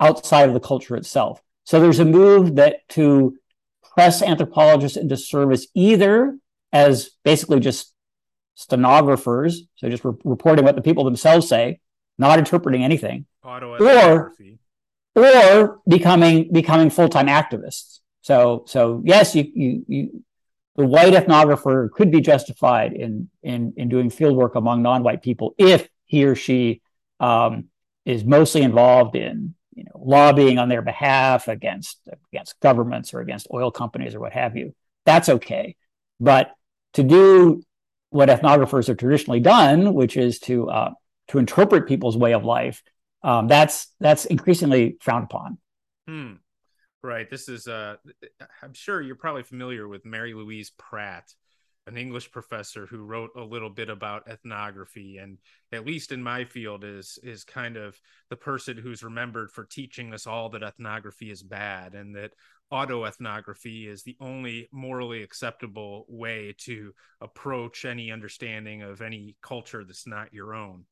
[0.00, 1.40] outside of the culture itself.
[1.64, 3.36] So there's a move that to
[3.94, 6.36] press anthropologists into service either
[6.72, 7.92] as basically just
[8.56, 11.78] stenographers, so just re- reporting what the people themselves say,
[12.18, 13.26] not interpreting anything,
[13.94, 14.34] or
[15.14, 18.00] or becoming becoming full time activists.
[18.22, 20.24] So so yes, you, you you
[20.74, 25.22] the white ethnographer could be justified in in in doing field work among non white
[25.22, 26.80] people if he or she
[27.20, 27.66] um,
[28.04, 32.00] is mostly involved in you know lobbying on their behalf against
[32.32, 34.74] against governments or against oil companies or what have you.
[35.04, 35.76] That's okay,
[36.18, 36.52] but
[36.94, 37.62] to do
[38.10, 40.90] what ethnographers have traditionally done, which is to uh,
[41.28, 42.82] to interpret people's way of life,
[43.22, 45.58] um, that's that's increasingly frowned upon.
[46.08, 46.32] Hmm.
[47.02, 47.28] Right.
[47.30, 47.68] This is.
[47.68, 47.96] Uh,
[48.62, 51.32] I'm sure you're probably familiar with Mary Louise Pratt,
[51.86, 55.38] an English professor who wrote a little bit about ethnography, and
[55.72, 57.98] at least in my field is is kind of
[58.30, 62.32] the person who's remembered for teaching us all that ethnography is bad and that
[62.72, 70.06] autoethnography is the only morally acceptable way to approach any understanding of any culture that's
[70.06, 70.84] not your own.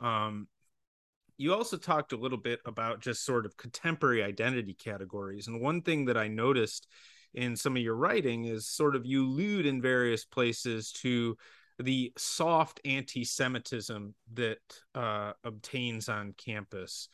[0.00, 0.48] Um,
[1.38, 5.48] you also talked a little bit about just sort of contemporary identity categories.
[5.48, 6.86] And one thing that I noticed
[7.34, 11.36] in some of your writing is sort of you allude in various places to
[11.78, 14.58] the soft anti Semitism that
[14.94, 17.08] uh, obtains on campus.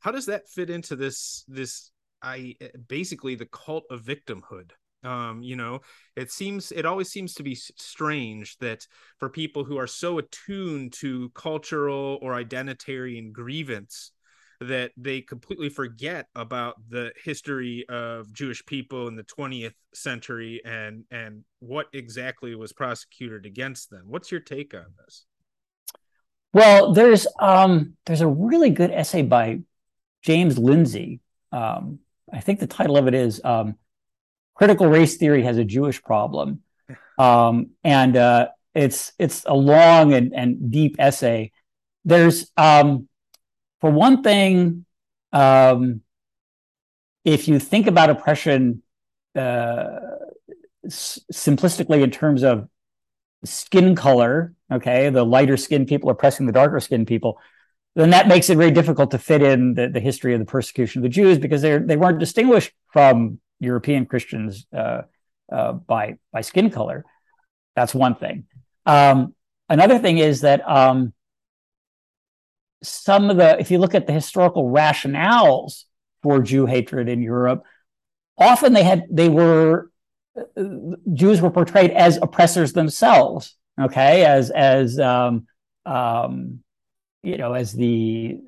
[0.00, 1.90] How does that fit into this this
[2.24, 4.70] I eh, basically the cult of victimhood.
[5.04, 5.80] Um, you know,
[6.16, 8.86] it seems it always seems to be strange that
[9.18, 14.12] for people who are so attuned to cultural or identitarian grievance
[14.60, 21.04] that they completely forget about the history of Jewish people in the 20th century and
[21.10, 24.04] and what exactly was prosecuted against them.
[24.06, 25.26] What's your take on this?
[26.54, 29.60] Well, there's um, there's a really good essay by
[30.22, 31.20] James Lindsay
[31.52, 31.98] um,
[32.34, 33.76] I think the title of it is um,
[34.54, 36.62] "Critical Race Theory Has a Jewish Problem,"
[37.18, 41.52] um, and uh, it's it's a long and, and deep essay.
[42.04, 43.08] There's, um,
[43.80, 44.84] for one thing,
[45.32, 46.02] um,
[47.24, 48.82] if you think about oppression
[49.34, 50.00] uh,
[50.84, 52.68] s- simplistically in terms of
[53.44, 57.38] skin color, okay, the lighter skinned people oppressing the darker skinned people
[57.94, 61.00] then that makes it very difficult to fit in the, the history of the persecution
[61.00, 65.02] of the Jews because they they weren't distinguished from European Christians uh,
[65.52, 67.04] uh, by by skin color.
[67.76, 68.44] That's one thing.
[68.86, 69.34] Um,
[69.68, 71.12] another thing is that um,
[72.82, 75.84] some of the, if you look at the historical rationales
[76.24, 77.62] for Jew hatred in Europe.
[78.36, 79.90] Often they had they were
[81.12, 83.54] Jews were portrayed as oppressors themselves.
[83.80, 85.46] Okay, as as um,
[85.86, 86.60] um,
[87.24, 88.38] you know, as the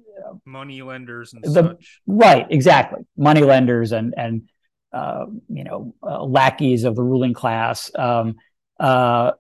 [0.45, 2.01] money lenders and the, such.
[2.07, 3.05] Right, exactly.
[3.17, 4.49] Money lenders and and
[4.93, 8.37] uh, you know uh, lackeys of the ruling class, um,
[8.79, 9.33] uh,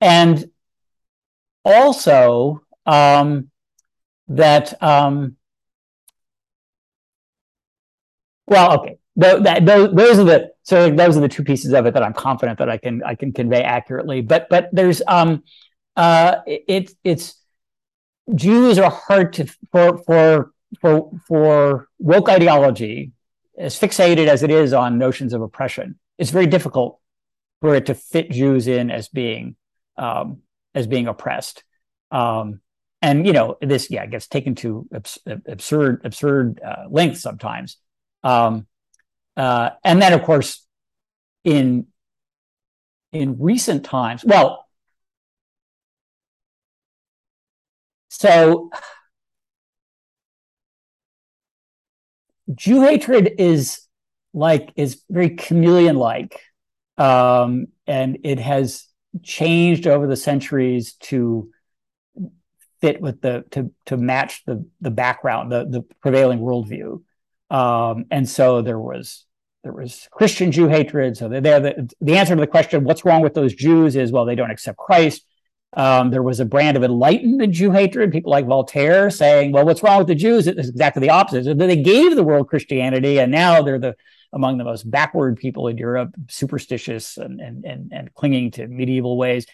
[0.00, 0.50] and
[1.64, 3.50] also um,
[4.28, 4.82] that.
[4.82, 5.36] Um,
[8.46, 8.98] well, okay.
[9.16, 12.12] that, those, those are the so those are the two pieces of it that I'm
[12.12, 14.22] confident that I can I can convey accurately.
[14.22, 15.44] But but there's um
[15.96, 17.39] uh it, it's
[18.34, 23.12] Jews are hard to for for for for woke ideology,
[23.58, 25.98] as fixated as it is on notions of oppression.
[26.18, 26.98] It's very difficult
[27.60, 29.56] for it to fit Jews in as being
[29.96, 30.42] um,
[30.74, 31.64] as being oppressed.
[32.10, 32.60] Um,
[33.02, 37.76] and you know this, yeah, gets taken to abs- absurd absurd uh, lengths sometimes.
[38.22, 38.66] Um,
[39.36, 40.66] uh, and then, of course,
[41.44, 41.86] in
[43.12, 44.66] in recent times, well,
[48.20, 48.68] so
[52.54, 53.80] Jew hatred is
[54.34, 56.38] like is very chameleon like,
[56.98, 58.86] um, and it has
[59.22, 61.50] changed over the centuries to
[62.82, 67.02] fit with the to to match the the background, the the prevailing worldview.
[67.48, 69.24] Um, and so there was
[69.64, 71.16] there was Christian Jew hatred.
[71.16, 74.26] So they the, the answer to the question, what's wrong with those Jews, is well,
[74.26, 75.24] they don't accept Christ.
[75.74, 78.10] Um, there was a brand of enlightenment Jew hatred.
[78.10, 81.56] People like Voltaire saying, "Well, what's wrong with the Jews?" It's exactly the opposite.
[81.56, 83.96] They gave the world Christianity, and now they're the
[84.32, 89.16] among the most backward people in Europe, superstitious and and and, and clinging to medieval
[89.16, 89.46] ways.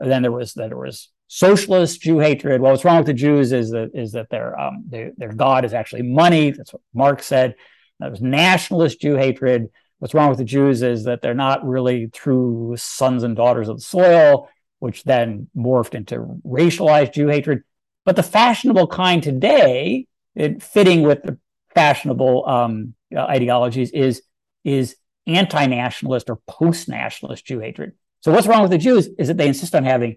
[0.00, 2.60] And then there was there was socialist Jew hatred.
[2.60, 5.64] Well, what's wrong with the Jews is that is that their um, their, their God
[5.64, 6.50] is actually money.
[6.50, 7.54] That's what Marx said.
[8.00, 9.68] That was nationalist Jew hatred.
[10.00, 13.76] What's wrong with the Jews is that they're not really true sons and daughters of
[13.76, 14.48] the soil,
[14.80, 17.62] which then morphed into racialized Jew hatred.
[18.04, 21.38] But the fashionable kind today, it, fitting with the
[21.74, 24.22] fashionable um, uh, ideologies, is
[24.64, 27.92] is anti-nationalist or post-nationalist Jew hatred.
[28.22, 30.16] So what's wrong with the Jews is that they insist on having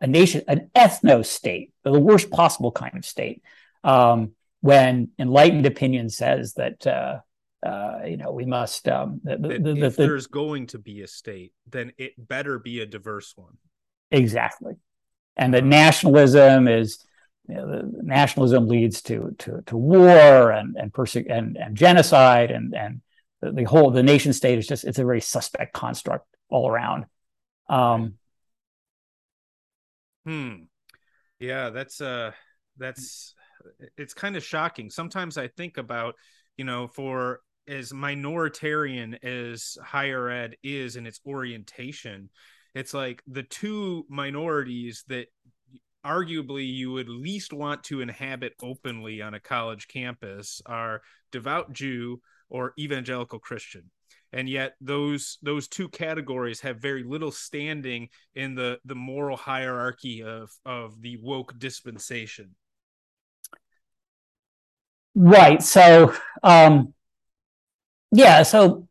[0.00, 3.42] a nation, an ethno state, the worst possible kind of state.
[3.82, 7.20] Um, when enlightened opinion says that uh,
[7.64, 11.06] uh, you know we must um, the, the, the, if there's going to be a
[11.06, 13.56] state, then it better be a diverse one.
[14.10, 14.74] Exactly,
[15.36, 17.04] and that nationalism is
[17.48, 22.74] you know, nationalism leads to to to war and and perse- and, and genocide and
[22.74, 23.00] and
[23.42, 27.06] the, whole the nation state is just it's a very suspect construct all around.
[27.68, 28.14] Um,
[30.26, 30.64] Hmm.
[31.38, 32.32] Yeah, that's uh
[32.76, 33.34] that's
[33.96, 34.90] it's kind of shocking.
[34.90, 36.14] Sometimes I think about,
[36.56, 42.30] you know, for as minoritarian as higher ed is in its orientation,
[42.74, 45.26] it's like the two minorities that
[46.04, 52.20] arguably you would least want to inhabit openly on a college campus are devout Jew
[52.48, 53.90] or evangelical Christian.
[54.32, 60.22] And yet those those two categories have very little standing in the the moral hierarchy
[60.22, 62.54] of of the woke dispensation.
[65.14, 65.62] Right.
[65.62, 66.94] So um
[68.12, 68.88] yeah so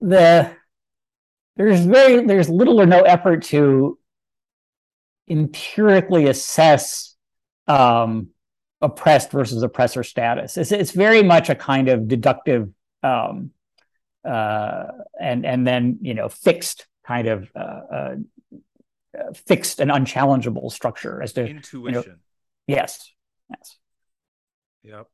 [0.00, 0.56] the
[1.56, 3.98] there's very there's little or no effort to
[5.28, 7.16] empirically assess
[7.68, 8.28] um
[8.80, 12.68] oppressed versus oppressor status it's, it's very much a kind of deductive
[13.02, 13.50] um,
[14.24, 14.86] uh,
[15.20, 17.58] and and then you know fixed kind of uh,
[17.90, 18.14] uh,
[19.46, 22.02] fixed and unchallengeable structure as to intuition.
[22.02, 22.16] You know,
[22.66, 23.12] yes,
[23.50, 23.76] yes.
[24.82, 25.08] Yep.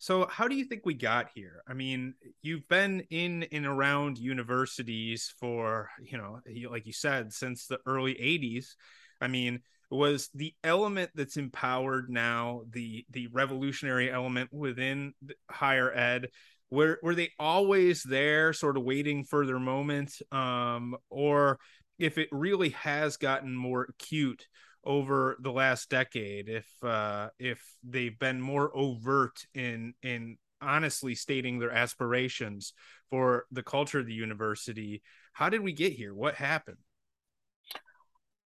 [0.00, 1.62] So, how do you think we got here?
[1.68, 6.40] I mean, you've been in and around universities for, you know,
[6.70, 8.76] like you said, since the early 80s.
[9.20, 15.12] I mean, was the element that's empowered now the the revolutionary element within
[15.50, 16.28] higher ed
[16.70, 21.58] were were they always there sort of waiting for their moment um or
[21.98, 24.46] if it really has gotten more acute
[24.84, 31.58] over the last decade if uh if they've been more overt in in honestly stating
[31.58, 32.72] their aspirations
[33.10, 35.02] for the culture of the university
[35.32, 36.78] how did we get here what happened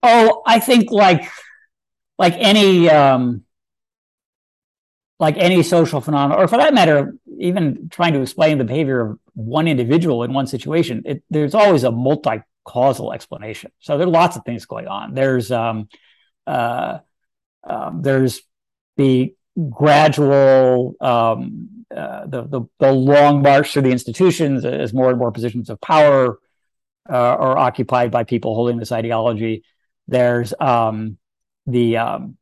[0.02, 1.30] oh i think like
[2.18, 3.44] like any um
[5.22, 9.18] like any social phenomenon, or for that matter, even trying to explain the behavior of
[9.34, 13.70] one individual in one situation, it, there's always a multi-causal explanation.
[13.78, 15.14] So there are lots of things going on.
[15.14, 15.88] There's um,
[16.46, 16.98] uh,
[17.64, 18.42] um, there's
[18.96, 19.34] the
[19.70, 25.30] gradual um, uh, the, the, the long march through the institutions as more and more
[25.30, 26.38] positions of power
[27.08, 29.64] uh, are occupied by people holding this ideology.
[30.08, 31.18] There's um,
[31.66, 32.36] the um,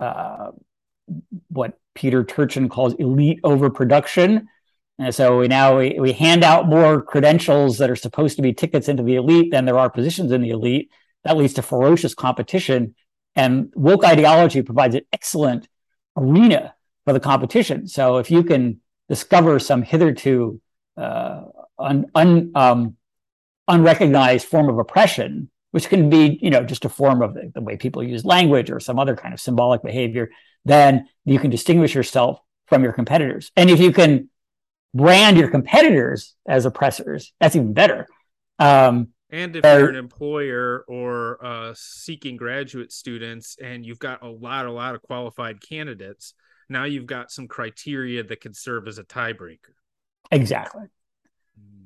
[0.00, 0.52] uh,
[1.48, 4.48] what Peter Turchin calls elite overproduction.
[4.98, 8.52] And so we now we, we hand out more credentials that are supposed to be
[8.52, 10.90] tickets into the elite than there are positions in the elite.
[11.24, 12.94] That leads to ferocious competition.
[13.36, 15.68] And woke ideology provides an excellent
[16.16, 16.74] arena
[17.04, 17.88] for the competition.
[17.88, 20.60] So if you can discover some hitherto
[20.96, 21.42] uh,
[21.78, 22.96] un, un, um,
[23.66, 27.60] unrecognized form of oppression, which can be, you know, just a form of the, the
[27.60, 30.30] way people use language or some other kind of symbolic behavior,
[30.64, 33.50] then you can distinguish yourself from your competitors.
[33.56, 34.30] And if you can
[34.94, 38.06] brand your competitors as oppressors, that's even better.
[38.58, 44.28] Um, and if you're an employer or uh, seeking graduate students and you've got a
[44.28, 46.34] lot, a lot of qualified candidates,
[46.68, 49.74] now you've got some criteria that could serve as a tiebreaker.
[50.30, 50.84] Exactly.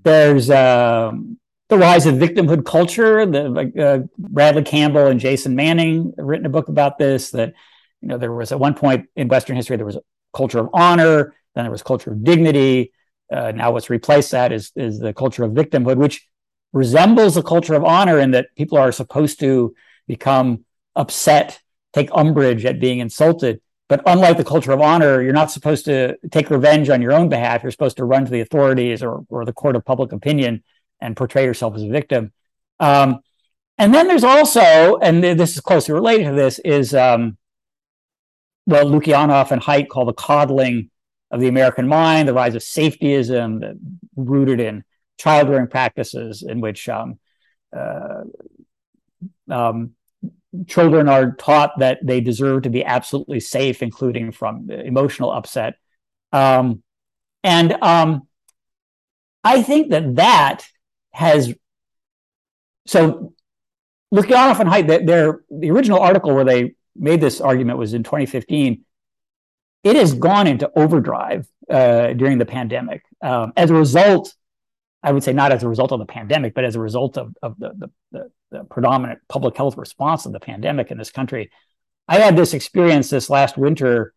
[0.02, 1.38] There's um,
[1.70, 3.24] the rise of victimhood culture.
[3.24, 7.30] The uh, Bradley Campbell and Jason Manning have written a book about this.
[7.30, 7.54] That
[8.02, 10.02] you know there was at one point in Western history there was a
[10.34, 12.92] culture of honor, then there was culture of dignity.
[13.32, 16.28] Uh, now what's replaced that is is the culture of victimhood, which
[16.72, 19.74] resembles the culture of honor in that people are supposed to
[20.06, 20.64] become
[20.96, 21.60] upset,
[21.92, 23.60] take umbrage at being insulted.
[23.88, 27.30] But unlike the culture of honor, you're not supposed to take revenge on your own
[27.30, 27.62] behalf.
[27.62, 30.62] You're supposed to run to the authorities or, or the court of public opinion
[31.00, 32.32] and portray yourself as a victim.
[32.80, 33.20] Um,
[33.78, 37.38] and then there's also, and this is closely related to this, is um,
[38.66, 40.90] what Lukianoff and Haidt call the coddling
[41.30, 43.78] of the American mind, the rise of safetyism
[44.16, 44.84] rooted in
[45.18, 47.18] child rearing practices in which um,
[47.76, 48.22] uh,
[49.50, 49.92] um,
[50.66, 55.74] children are taught that they deserve to be absolutely safe, including from emotional upset.
[56.32, 56.82] Um,
[57.44, 58.26] and um,
[59.44, 60.64] I think that that
[61.12, 61.54] has
[62.86, 63.34] so
[64.12, 68.84] Lukianoff and Haidt, their the original article where they made this argument was in 2015.
[69.84, 73.02] It has gone into overdrive uh, during the pandemic.
[73.22, 74.34] Um, as a result,
[75.08, 77.34] I would say not as a result of the pandemic, but as a result of,
[77.42, 81.50] of the, the, the, the predominant public health response of the pandemic in this country.
[82.06, 84.12] I had this experience this last winter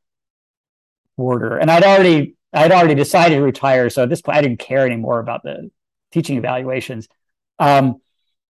[1.16, 3.90] quarter, and I'd already I'd already decided to retire.
[3.90, 5.72] So at this point, I didn't care anymore about the
[6.12, 7.08] teaching evaluations.
[7.58, 8.02] Um,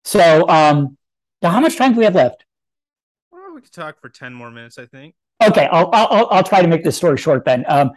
[0.04, 0.98] so um,
[1.44, 2.44] now, how much time do we have left?
[3.32, 5.14] Well, we could talk for ten more minutes, I think.
[5.44, 7.66] Okay, I'll I'll, I'll try to make this story short then.
[7.68, 7.92] Um,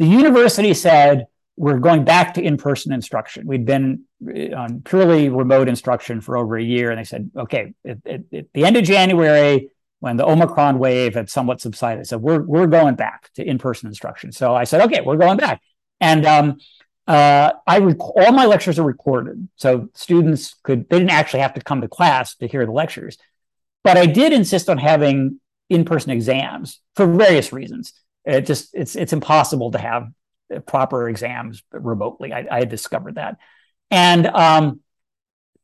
[0.00, 1.26] the university said
[1.56, 3.46] we're going back to in-person instruction.
[3.46, 7.74] We'd been uh, on purely remote instruction for over a year, and they said, okay,
[7.84, 12.18] at, at, at, the end of January, when the Omicron wave had somewhat subsided, so
[12.18, 14.30] we're we're going back to in-person instruction.
[14.30, 15.62] So I said, okay, we're going back,
[16.00, 16.58] and um,
[17.06, 21.54] uh, I rec- all my lectures are recorded, so students could they didn't actually have
[21.54, 23.16] to come to class to hear the lectures,
[23.82, 25.40] but I did insist on having
[25.70, 27.94] in-person exams for various reasons.
[28.26, 30.08] It just it's it's impossible to have
[30.66, 32.32] proper exams remotely.
[32.32, 33.36] I, I discovered that.
[33.90, 34.80] And um,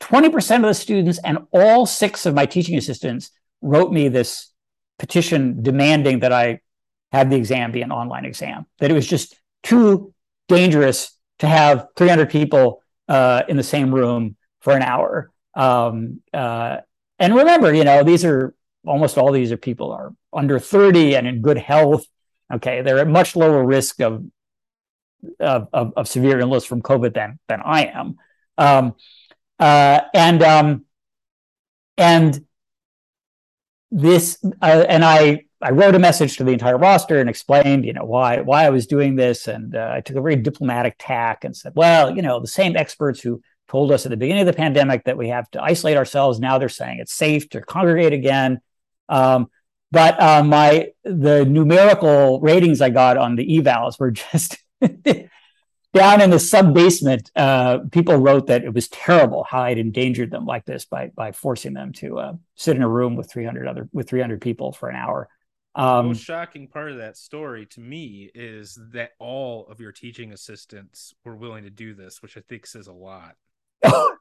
[0.00, 3.30] 20% of the students and all six of my teaching assistants
[3.60, 4.52] wrote me this
[4.98, 6.60] petition demanding that I
[7.12, 10.12] have the exam be an online exam, that it was just too
[10.48, 15.30] dangerous to have 300 people uh, in the same room for an hour.
[15.54, 16.78] Um, uh,
[17.18, 18.54] and remember, you know, these are
[18.84, 22.04] almost all these are people are under 30 and in good health.
[22.52, 24.24] Okay, they're at much lower risk of
[25.40, 28.16] of, of, of, severe illness from COVID than than I am,
[28.58, 28.94] um,
[29.58, 30.84] uh, and um,
[31.96, 32.44] and
[33.90, 37.92] this uh, and I I wrote a message to the entire roster and explained you
[37.92, 41.44] know why why I was doing this, and uh, I took a very diplomatic tack
[41.44, 44.46] and said, well, you know, the same experts who told us at the beginning of
[44.46, 48.12] the pandemic that we have to isolate ourselves now they're saying it's safe to congregate
[48.12, 48.60] again.
[49.08, 49.48] Um,
[49.90, 54.58] but uh, my the numerical ratings I got on the evals were just
[55.94, 60.30] down in the sub basement, uh, people wrote that it was terrible how I'd endangered
[60.30, 63.68] them like this by by forcing them to uh, sit in a room with 300
[63.68, 65.28] other with 300 people for an hour.
[65.74, 69.92] Um, the most shocking part of that story to me is that all of your
[69.92, 73.36] teaching assistants were willing to do this, which I think says a lot.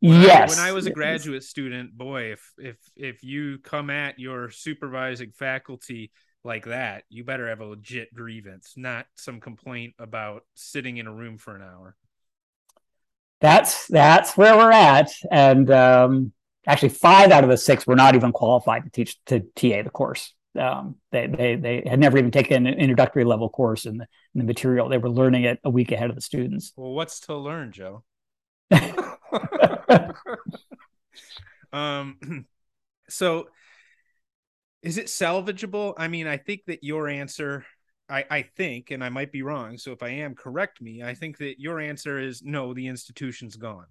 [0.00, 0.56] When yes.
[0.56, 4.48] I, when I was a graduate student, boy, if if if you come at your
[4.48, 6.10] supervising faculty
[6.44, 11.12] like that, you better have a legit grievance, not some complaint about sitting in a
[11.12, 11.96] room for an hour.
[13.40, 16.32] That's that's where we're at, and um,
[16.66, 19.90] actually, five out of the six were not even qualified to teach to TA the
[19.90, 20.34] course.
[20.58, 24.40] Um, they, they they had never even taken an introductory level course in the, in
[24.40, 24.88] the material.
[24.88, 26.72] They were learning it a week ahead of the students.
[26.76, 28.04] Well, what's to learn, Joe?
[31.72, 32.46] um,
[33.08, 33.48] so
[34.82, 35.94] is it salvageable?
[35.96, 37.64] I mean, I think that your answer,
[38.08, 39.76] I, I think, and I might be wrong.
[39.76, 41.02] So if I am, correct me.
[41.02, 43.86] I think that your answer is no, the institution's gone.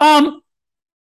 [0.00, 0.40] Um,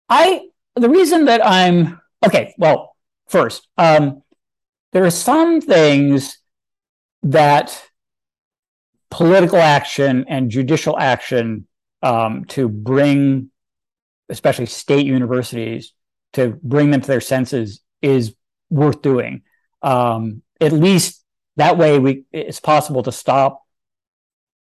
[0.09, 2.53] I the reason that I'm okay.
[2.57, 2.95] Well,
[3.27, 4.21] first, um,
[4.91, 6.37] there are some things
[7.23, 7.81] that
[9.09, 11.67] political action and judicial action
[12.03, 13.51] um, to bring,
[14.29, 15.93] especially state universities,
[16.33, 18.35] to bring them to their senses is
[18.69, 19.41] worth doing.
[19.81, 21.23] Um, at least
[21.57, 23.63] that way, we it's possible to stop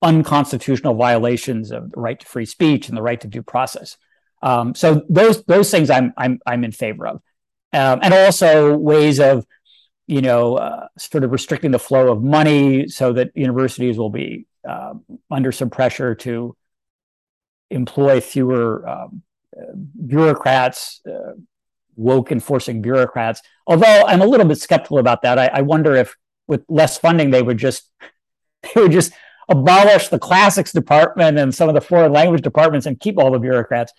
[0.02, 3.98] unconstitutional violations of the right to free speech and the right to due process.
[4.42, 7.16] Um, so those those things I'm I'm I'm in favor of,
[7.74, 9.46] um, and also ways of
[10.08, 14.48] you know uh, sort of restricting the flow of money so that universities will be
[14.68, 14.94] uh,
[15.30, 16.56] under some pressure to
[17.70, 19.22] employ fewer um,
[20.06, 21.34] bureaucrats, uh,
[22.02, 23.42] woke enforcing bureaucrats.
[23.68, 25.38] Although I'm a little bit skeptical about that.
[25.38, 26.16] I, I wonder if
[26.48, 27.90] with less funding they would just
[28.76, 29.14] they would just
[29.50, 33.40] abolish the classics department and some of the foreign language departments and keep all the
[33.40, 33.94] bureaucrats.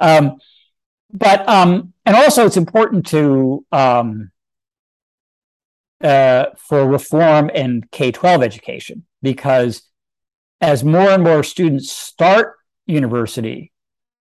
[0.00, 0.38] Um,
[1.12, 4.30] but um, and also it's important to um,
[6.02, 9.82] uh, for reform in K twelve education because
[10.60, 12.54] as more and more students start
[12.86, 13.72] university,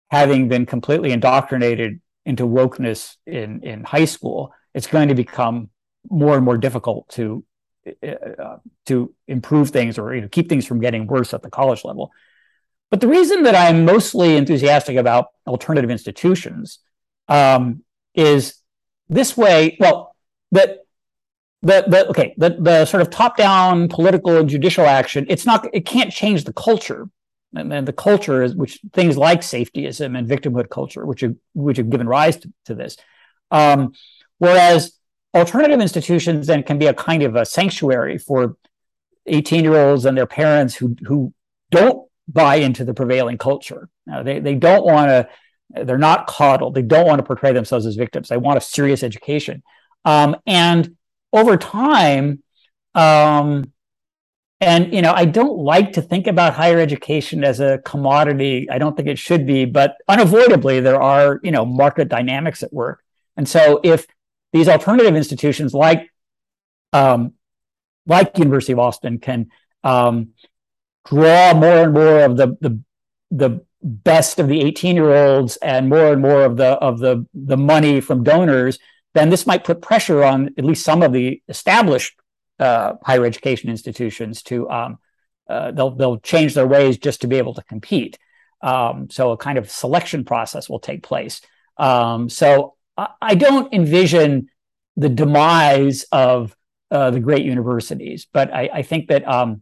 [0.09, 5.69] having been completely indoctrinated into wokeness in in high school, it's going to become
[6.09, 7.43] more and more difficult to
[8.03, 8.57] uh,
[8.87, 12.11] to improve things or you know, keep things from getting worse at the college level.
[12.89, 16.79] But the reason that I'm mostly enthusiastic about alternative institutions
[17.27, 18.55] um, is
[19.09, 19.77] this way.
[19.79, 20.15] Well,
[20.51, 20.79] that
[21.61, 25.25] the the okay the the sort of top down political and judicial action.
[25.29, 25.67] It's not.
[25.73, 27.09] It can't change the culture,
[27.55, 31.77] and, and the culture is which things like safetyism and victimhood culture, which have which
[31.77, 32.97] have given rise to, to this.
[33.51, 33.93] Um,
[34.37, 34.97] whereas
[35.33, 38.57] alternative institutions then can be a kind of a sanctuary for
[39.27, 41.33] 18 year olds and their parents who who
[41.71, 43.89] don't buy into the prevailing culture.
[44.05, 45.29] Now, they, they don't want to,
[45.69, 46.75] they're not coddled.
[46.75, 48.29] They don't want to portray themselves as victims.
[48.29, 49.63] They want a serious education.
[50.03, 50.95] Um, and
[51.33, 52.41] over time,
[52.93, 53.71] um,
[54.61, 58.69] and you know, I don't like to think about higher education as a commodity.
[58.69, 62.73] I don't think it should be, but unavoidably there are you know market dynamics at
[62.73, 63.03] work.
[63.37, 64.07] And so, if
[64.53, 66.09] these alternative institutions like
[66.93, 67.33] um,
[68.07, 69.49] like University of Austin can
[69.83, 70.29] um,
[71.05, 72.79] draw more and more of the the
[73.31, 77.25] the best of the 18 year olds and more and more of the of the
[77.33, 78.79] the money from donors
[79.13, 82.17] then this might put pressure on at least some of the established
[82.59, 84.97] uh, higher education institutions to um,
[85.49, 88.17] uh, they'll they'll change their ways just to be able to compete
[88.61, 91.41] um, so a kind of selection process will take place
[91.77, 94.47] um, so I, I, don't envision
[94.95, 96.55] the demise of
[96.89, 99.61] uh, the great universities but I, I think that um,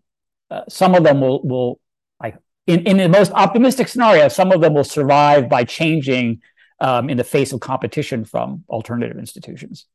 [0.52, 1.80] uh, some of them will will
[2.22, 2.38] like
[2.68, 6.42] in, in the most optimistic scenario, some of them will survive by changing
[6.80, 9.86] um, in the face of competition from alternative institutions.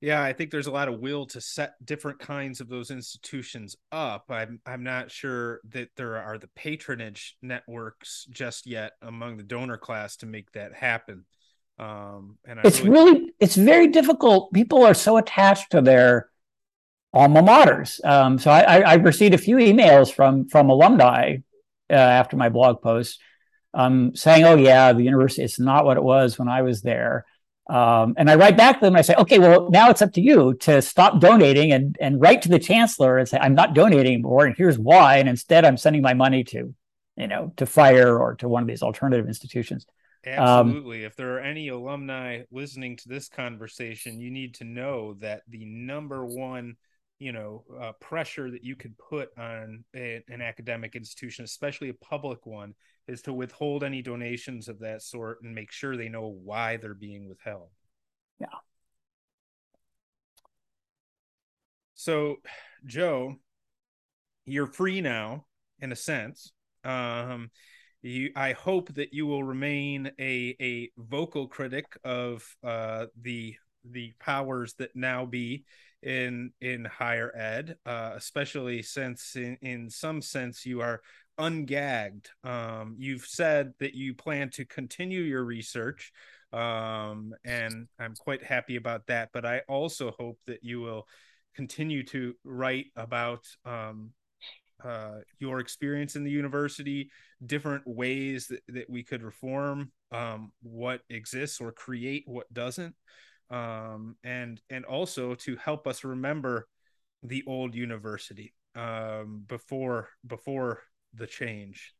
[0.00, 3.74] Yeah, I think there's a lot of will to set different kinds of those institutions
[3.90, 4.26] up.
[4.30, 9.76] I'm I'm not sure that there are the patronage networks just yet among the donor
[9.76, 11.24] class to make that happen.
[11.80, 14.52] Um, and I it's really, really it's very difficult.
[14.52, 16.28] People are so attached to their
[17.12, 18.04] alma maters.
[18.04, 21.36] Um, so I, I, received a few emails from from alumni
[21.90, 23.20] uh, after my blog post
[23.74, 27.24] um, saying, "Oh yeah, the university it's not what it was when I was there."
[27.68, 30.12] Um, and I write back to them and I say, "Okay, well now it's up
[30.14, 33.74] to you to stop donating and and write to the chancellor and say I'm not
[33.74, 35.18] donating more, and here's why.
[35.18, 36.74] And instead, I'm sending my money to,
[37.16, 39.86] you know, to FIRE or to one of these alternative institutions."
[40.26, 41.00] Um, Absolutely.
[41.00, 45.42] Um, if there are any alumni listening to this conversation, you need to know that
[45.48, 46.76] the number one
[47.18, 51.94] you know uh, pressure that you could put on a, an academic institution especially a
[51.94, 52.74] public one
[53.08, 56.94] is to withhold any donations of that sort and make sure they know why they're
[56.94, 57.70] being withheld.
[58.40, 58.46] Yeah.
[61.94, 62.36] So
[62.86, 63.34] joe
[64.44, 65.44] you're free now
[65.80, 66.52] in a sense.
[66.84, 67.50] Um
[68.00, 74.12] you i hope that you will remain a a vocal critic of uh the the
[74.20, 75.64] powers that now be
[76.02, 81.00] in in higher ed, uh, especially since in in some sense you are
[81.38, 82.26] ungagged.
[82.44, 86.12] Um, you've said that you plan to continue your research,
[86.52, 89.30] um, and I'm quite happy about that.
[89.32, 91.06] But I also hope that you will
[91.54, 94.10] continue to write about um,
[94.84, 97.10] uh, your experience in the university,
[97.44, 102.94] different ways that, that we could reform um, what exists or create what doesn't,
[103.50, 106.68] um, and and also to help us remember
[107.22, 110.82] the old university um, before before
[111.14, 111.94] the change.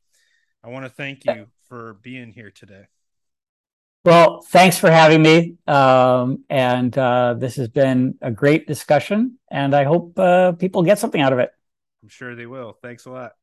[0.63, 2.85] I want to thank you for being here today.
[4.05, 5.57] Well, thanks for having me.
[5.67, 10.99] Um, and uh, this has been a great discussion, and I hope uh, people get
[10.99, 11.51] something out of it.
[12.01, 12.77] I'm sure they will.
[12.81, 13.33] Thanks a lot.